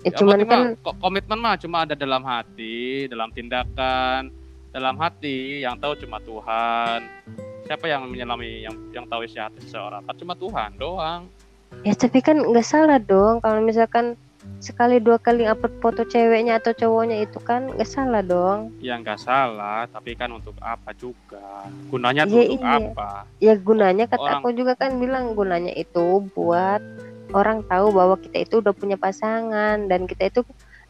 Ya, 0.00 0.16
cuman 0.16 0.48
kan 0.48 0.60
ko- 0.80 0.96
komitmen 0.96 1.36
mah 1.36 1.60
cuma 1.60 1.84
ada 1.84 1.92
dalam 1.92 2.24
hati, 2.24 3.04
dalam 3.04 3.28
tindakan, 3.30 4.32
dalam 4.72 4.96
hati 4.96 5.60
yang 5.60 5.76
tahu 5.76 5.92
cuma 6.00 6.16
Tuhan. 6.24 7.04
Siapa 7.68 7.84
yang 7.84 8.08
menyelami 8.08 8.64
yang 8.64 8.72
yang 8.96 9.04
tahu 9.04 9.28
isi 9.28 9.36
hati 9.36 9.60
seseorang? 9.60 10.00
Kan 10.08 10.16
cuma 10.16 10.32
Tuhan 10.32 10.72
doang. 10.80 11.28
ya 11.84 11.92
tapi 11.92 12.18
kan 12.18 12.40
nggak 12.40 12.64
salah 12.64 12.96
dong 12.96 13.38
kalau 13.38 13.60
misalkan 13.60 14.16
sekali 14.58 14.96
dua 14.98 15.16
kali 15.16 15.44
upload 15.44 15.74
foto 15.78 16.02
ceweknya 16.02 16.56
atau 16.56 16.72
cowoknya 16.72 17.22
itu 17.22 17.36
kan 17.38 17.68
nggak 17.68 17.84
salah 17.84 18.20
dong 18.20 18.72
Ya 18.78 18.96
nggak 18.96 19.18
salah, 19.18 19.84
tapi 19.86 20.12
kan 20.12 20.28
untuk 20.30 20.56
apa 20.58 20.92
juga? 20.92 21.68
Gunanya 21.86 22.24
tuh 22.24 22.38
Iya, 22.38 22.48
untuk 22.50 22.62
iya. 22.62 22.76
apa? 22.88 23.10
ya 23.36 23.54
gunanya 23.54 24.04
kata 24.06 24.20
Orang- 24.20 24.40
aku 24.40 24.48
juga 24.52 24.72
kan 24.74 24.96
bilang 24.96 25.32
gunanya 25.32 25.72
itu 25.72 26.06
buat 26.30 26.80
orang 27.30 27.62
tahu 27.62 27.86
bahwa 27.90 28.16
kita 28.16 28.38
itu 28.40 28.54
udah 28.58 28.72
punya 28.72 28.96
pasangan 28.96 29.86
dan 29.86 30.04
kita 30.04 30.26
itu 30.26 30.40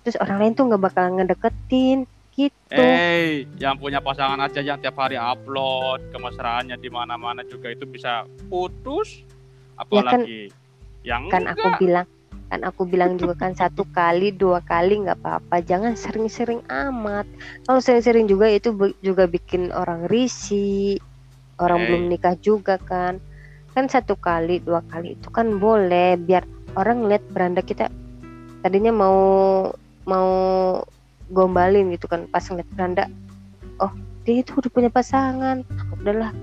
terus 0.00 0.16
orang 0.16 0.38
lain 0.40 0.52
tuh 0.54 0.64
nggak 0.66 0.82
bakal 0.82 1.04
ngedeketin 1.10 1.98
gitu 2.30 2.54
Eh, 2.72 3.44
yang 3.56 3.76
punya 3.76 3.98
pasangan 3.98 4.40
aja 4.40 4.58
yang 4.58 4.78
tiap 4.78 4.96
hari 4.96 5.14
upload 5.14 6.00
kemesraannya 6.08 6.74
di 6.74 6.88
mana-mana 6.88 7.42
juga 7.42 7.68
itu 7.68 7.84
bisa 7.84 8.22
putus. 8.46 9.26
Apalagi 9.74 10.48
yang 11.00 11.28
kan 11.28 11.44
aku 11.46 11.60
enggak. 11.60 11.80
bilang 11.80 12.06
kan 12.50 12.66
aku 12.66 12.82
bilang 12.82 13.14
juga 13.14 13.38
kan 13.46 13.54
satu 13.54 13.86
kali 13.94 14.34
dua 14.34 14.58
kali 14.66 15.06
nggak 15.06 15.22
apa-apa. 15.22 15.62
Jangan 15.62 15.94
sering-sering 15.94 16.66
amat. 16.66 17.22
Kalau 17.62 17.78
sering-sering 17.78 18.26
juga 18.26 18.50
itu 18.50 18.74
juga 19.06 19.30
bikin 19.30 19.70
orang 19.70 20.10
risih. 20.10 20.98
Orang 21.62 21.86
belum 21.86 22.10
nikah 22.10 22.34
juga 22.42 22.74
kan. 22.82 23.22
Kan 23.70 23.86
satu 23.86 24.18
kali 24.18 24.58
dua 24.58 24.82
kali 24.90 25.14
itu 25.14 25.30
kan 25.30 25.62
boleh. 25.62 26.18
Biar 26.18 26.42
orang 26.74 27.06
lihat 27.06 27.22
beranda 27.30 27.62
kita. 27.62 27.86
Tadinya 28.66 28.90
mau 28.90 29.18
mau 30.10 30.28
gombalin 31.30 31.94
gitu 31.94 32.10
kan 32.10 32.26
pas 32.34 32.42
ngeliat 32.50 32.66
beranda. 32.74 33.06
Oh 33.78 33.94
dia 34.26 34.42
itu 34.42 34.58
udah 34.58 34.70
punya 34.74 34.90
pasangan. 34.90 35.62
Udahlah 36.02 36.34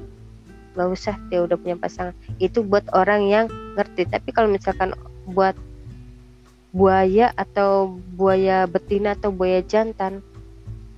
nggak 0.72 0.88
usah 0.88 1.20
dia 1.28 1.44
udah 1.44 1.60
punya 1.60 1.76
pasangan. 1.76 2.16
Itu 2.40 2.64
buat 2.64 2.88
orang 2.96 3.28
yang 3.28 3.46
ngerti. 3.76 4.08
Tapi 4.08 4.32
kalau 4.32 4.48
misalkan 4.48 4.96
buat 5.36 5.58
buaya 6.76 7.32
atau 7.36 8.00
buaya 8.16 8.68
betina 8.68 9.16
atau 9.16 9.32
buaya 9.32 9.64
jantan. 9.64 10.20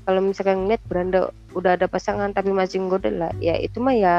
Kalau 0.05 0.21
misalkan 0.25 0.65
ngeliat 0.65 0.82
beranda 0.89 1.29
udah 1.53 1.77
ada 1.77 1.86
pasangan 1.86 2.34
tapi 2.34 2.53
masih 2.53 2.82
nggoda 2.86 3.10
lah 3.10 3.34
ya 3.41 3.58
itu 3.58 3.82
mah 3.82 3.93
ya 3.93 4.17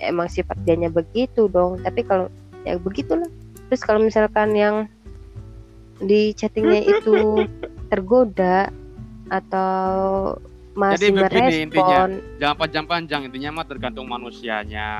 emang 0.00 0.28
sifat 0.28 0.56
dianya 0.64 0.88
begitu 0.88 1.48
dong. 1.52 1.80
Tapi 1.84 2.04
kalau 2.04 2.32
ya 2.64 2.80
begitulah. 2.80 3.28
Terus 3.68 3.82
kalau 3.84 4.00
misalkan 4.00 4.56
yang 4.56 4.76
di 6.00 6.32
chattingnya 6.32 6.80
itu 6.96 7.44
tergoda 7.92 8.72
atau 9.28 10.36
masih 10.76 11.08
begini 11.08 11.72
merespon. 11.72 12.20
jangan 12.36 12.56
panjang-panjang. 12.56 13.20
Intinya 13.28 13.60
mah 13.60 13.66
tergantung 13.68 14.08
manusianya. 14.08 14.92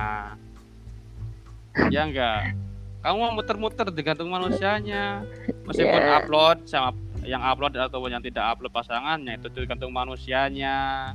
Ya 1.93 2.01
enggak 2.09 2.66
kamu 3.07 3.17
mau 3.23 3.33
muter-muter 3.39 3.87
tergantung 3.95 4.27
manusianya 4.27 5.23
meskipun 5.63 6.01
Ya. 6.03 6.19
upload 6.19 6.67
sama 6.67 6.91
yang 7.23 7.39
upload 7.39 7.79
atau 7.79 8.03
yang 8.11 8.19
tidak 8.19 8.43
upload 8.51 8.75
pasangannya 8.75 9.39
itu 9.39 9.47
tergantung 9.55 9.95
manusianya 9.95 11.15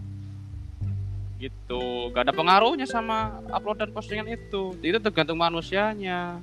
gitu 1.36 2.08
gak 2.16 2.32
ada 2.32 2.34
pengaruhnya 2.34 2.88
sama 2.88 3.44
upload 3.52 3.84
dan 3.84 3.92
postingan 3.92 4.32
itu 4.32 4.72
itu 4.80 5.04
tergantung 5.04 5.36
manusianya 5.36 6.40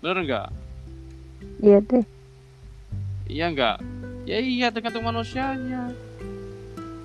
bener 0.00 0.16
enggak 0.24 0.48
iya 1.60 1.78
deh 1.84 2.04
Iya 3.30 3.46
enggak? 3.46 3.78
Ya 4.26 4.42
iya 4.42 4.66
tergantung 4.74 5.06
manusianya. 5.06 5.94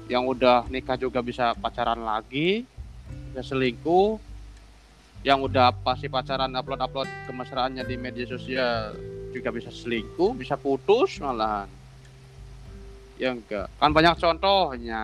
Yang 0.10 0.24
udah 0.26 0.65
nikah 0.74 0.98
juga 0.98 1.21
bisa 1.21 1.54
pacaran 1.54 2.02
lagi, 2.02 2.65
bisa 3.30 3.54
selingkuh. 3.54 4.17
Yang 5.26 5.40
udah 5.50 5.74
pasti 5.82 6.06
pacaran 6.06 6.54
upload-upload 6.54 7.10
kemesraannya 7.26 7.82
di 7.82 7.98
media 7.98 8.30
sosial 8.30 8.94
juga 9.34 9.50
bisa 9.50 9.74
selingkuh, 9.74 10.38
bisa 10.38 10.54
putus 10.54 11.18
malahan. 11.18 11.66
Ya 13.18 13.34
enggak? 13.34 13.74
Kan 13.82 13.90
banyak 13.90 14.22
contohnya. 14.22 15.04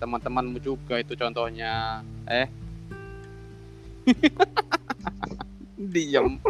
Teman-temanmu 0.00 0.56
juga 0.62 0.96
itu 0.96 1.12
contohnya. 1.12 2.00
Eh. 2.24 2.48
Diam. 5.92 6.40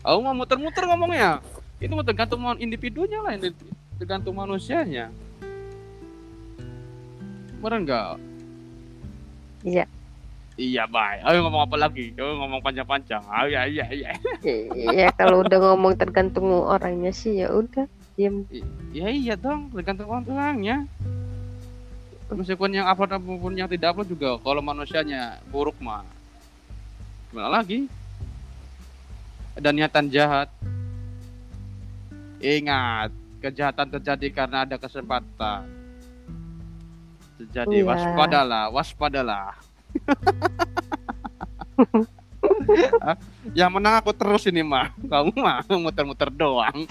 Aku 0.00 0.18
mau 0.24 0.32
muter-muter 0.32 0.88
ngomongnya 0.88 1.44
itu 1.80 1.96
tergantung 2.04 2.44
individunya 2.60 3.24
lah 3.24 3.32
ini 3.40 3.48
tergantung 3.96 4.36
manusianya 4.36 5.08
bener 7.60 7.80
enggak 7.80 8.08
Iya. 9.60 9.84
Iya 10.60 10.84
baik 10.84 11.24
ayo 11.24 11.40
ngomong 11.40 11.64
apa 11.64 11.76
lagi? 11.80 12.12
Ayo 12.12 12.36
ngomong 12.36 12.60
panjang-panjang. 12.60 13.24
Ayo 13.24 13.48
iya 13.48 13.62
iya 13.64 13.86
iya. 13.88 14.10
Ya 14.92 15.08
kalau 15.16 15.40
udah 15.40 15.56
ngomong 15.56 15.96
tergantung 15.96 16.52
orangnya 16.52 17.08
sih 17.10 17.40
ya 17.40 17.48
udah 17.48 17.88
diam. 18.14 18.44
Ya 18.92 19.08
iya 19.08 19.34
dong 19.34 19.72
tergantung 19.72 20.12
orangnya. 20.12 20.84
Meskipun 22.30 22.70
yang 22.70 22.86
upload 22.86 23.16
maupun 23.18 23.56
yang 23.56 23.66
tidak 23.66 23.90
upload 23.90 24.06
juga 24.06 24.36
kalau 24.38 24.60
manusianya 24.60 25.40
buruk 25.48 25.80
mah. 25.80 26.04
Gimana 27.32 27.58
lagi? 27.58 27.88
Ada 29.56 29.72
niatan 29.72 30.06
jahat. 30.12 30.46
Ingat 32.38 33.10
kejahatan 33.40 33.88
terjadi 33.96 34.26
karena 34.30 34.62
ada 34.62 34.76
kesempatan. 34.76 35.64
Terjadi 37.40 37.80
Iya. 37.80 37.88
waspadalah 37.88 38.64
waspadalah? 38.68 39.56
yang 43.58 43.70
menang 43.72 44.00
aku 44.00 44.12
terus 44.14 44.46
ini 44.48 44.62
mah 44.62 44.92
kamu 44.96 45.32
mah 45.36 45.64
muter-muter 45.68 46.30
doang. 46.32 46.86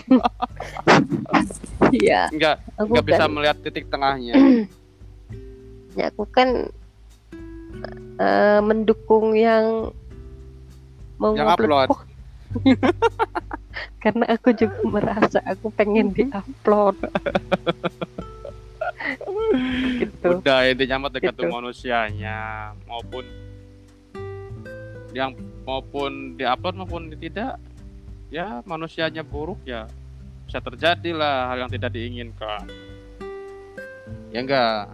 Iya. 1.89 2.29
Nggak 2.29 2.55
nggak 2.77 3.05
bisa 3.05 3.23
kan 3.25 3.31
melihat 3.31 3.57
titik 3.63 3.85
tengahnya. 3.89 4.35
Ya 5.97 6.13
aku 6.13 6.21
kan 6.29 6.69
eh, 8.21 8.59
mendukung 8.61 9.33
yang 9.33 9.89
mau 11.17 11.33
Yang 11.33 11.49
upload. 11.57 11.89
foto. 11.89 12.05
karena 14.03 14.25
aku 14.31 14.49
juga 14.55 14.79
merasa 14.87 15.39
aku 15.43 15.69
pengen 15.75 16.15
diupload 16.15 16.95
gitu. 19.99 20.27
Udah 20.39 20.59
intinya 20.69 21.07
mah 21.07 21.11
tergantung 21.11 21.49
Gitu. 21.49 21.55
manusianya. 21.57 22.39
Maupun 22.85 23.25
yang 25.09 25.33
maupun 25.65 26.37
diupload 26.37 26.75
maupun 26.77 27.01
tidak 27.17 27.57
ya 28.29 28.61
manusianya 28.69 29.25
buruk 29.25 29.57
ya 29.65 29.89
bisa 30.45 30.61
terjadi 30.61 31.13
lah 31.17 31.49
hal 31.53 31.65
yang 31.65 31.71
tidak 31.71 31.93
diinginkan. 31.93 32.65
Ya 34.29 34.39
enggak? 34.45 34.93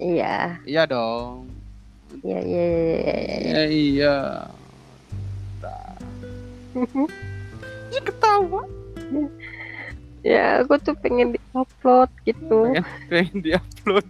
Iya. 0.00 0.58
Iya 0.66 0.82
dong. 0.86 1.46
Iya 2.26 2.38
iya 2.42 2.64
iya, 2.66 2.90
iya, 2.90 3.14
iya. 3.14 3.50
ya 3.54 3.62
iya. 3.70 4.16
Nah. 7.90 8.00
ketawa 8.00 8.62
ya 10.20 10.60
aku 10.60 10.76
tuh 10.80 10.96
pengen 10.96 11.36
diupload 11.36 12.10
gitu. 12.28 12.58
Pengen, 12.68 12.84
pengen 13.08 13.36
diupload. 13.40 14.06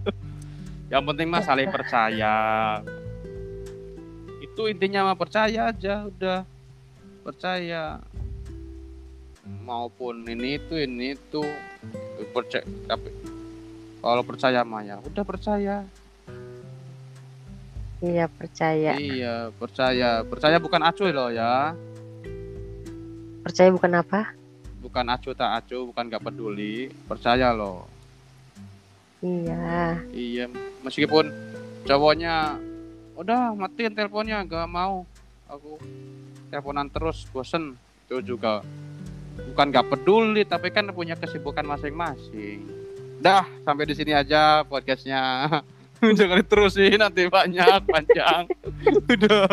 Yang 0.92 1.02
penting 1.02 1.26
mah 1.26 1.42
saling 1.42 1.70
percaya. 1.70 2.36
Itu 4.38 4.70
intinya 4.70 5.10
mah 5.10 5.18
percaya 5.18 5.74
aja 5.74 6.06
udah. 6.06 6.46
Percaya. 7.26 7.98
Maupun 9.66 10.26
ini 10.26 10.62
itu 10.62 10.74
ini 10.78 11.18
itu. 11.18 11.42
Percaya 12.30 12.64
tapi 12.86 13.10
kalau 14.02 14.22
percaya 14.22 14.62
mah 14.62 14.82
ya 14.86 14.96
udah 15.02 15.24
percaya. 15.26 15.76
Iya 17.98 18.26
percaya. 18.30 18.92
Iya 18.94 19.50
percaya. 19.58 20.22
Percaya 20.22 20.56
bukan 20.62 20.82
acuh 20.86 21.10
loh 21.10 21.30
ya. 21.34 21.74
Percaya 23.42 23.70
bukan 23.74 24.02
apa 24.02 24.36
bukan 24.86 25.04
acuh 25.10 25.34
tak 25.34 25.66
acuh 25.66 25.90
bukan 25.90 26.06
gak 26.06 26.22
peduli. 26.22 26.94
Percaya 27.10 27.50
loh 27.50 27.96
iya. 29.26 29.98
Iya, 30.12 30.44
meskipun 30.84 31.30
cowoknya 31.86 32.60
udah 33.16 33.56
matiin 33.56 33.94
teleponnya 33.96 34.44
gak 34.44 34.68
mau. 34.68 35.08
Aku 35.50 35.78
teleponan 36.50 36.90
terus 36.90 37.26
bosen. 37.30 37.78
Itu 38.06 38.22
juga 38.22 38.62
bukan 39.52 39.66
gak 39.72 39.88
peduli 39.90 40.46
tapi 40.46 40.70
kan 40.70 40.88
punya 40.94 41.18
kesibukan 41.18 41.66
masing-masing. 41.66 42.66
Dah 43.18 43.48
sampai 43.64 43.88
di 43.88 43.94
sini 43.96 44.12
aja 44.12 44.62
podcastnya 44.66 45.48
Jangan 46.18 46.36
diterusin 46.44 47.00
nanti 47.00 47.24
banyak 47.28 47.80
panjang. 47.88 48.44
Udah, 49.16 49.48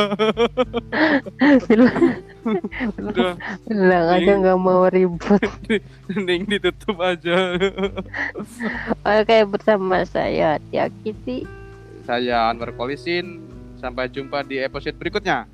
udah. 3.00 3.34
bilang 3.72 4.08
aja 4.12 4.32
nggak 4.36 4.60
mau 4.60 4.84
ribut 4.92 5.40
Mending 6.12 6.44
ditutup 6.52 7.00
aja. 7.00 7.56
oke 9.08 9.38
bersama 9.48 10.04
saya 10.04 10.60
Tia 10.68 10.92
Kitty 11.02 11.48
Saya 12.04 12.52
Anwar 12.52 12.76
Polisin. 12.76 13.40
Sampai 13.80 14.12
jumpa 14.12 14.44
di 14.44 14.60
episode 14.60 14.96
berikutnya. 14.96 15.48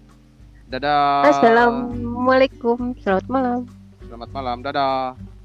Dadah. 0.70 1.30
Assalamualaikum 1.30 2.94
selamat 3.02 3.26
malam 3.30 3.60
Selamat 4.10 4.30
malam. 4.34 4.58
Dadah. 4.66 5.39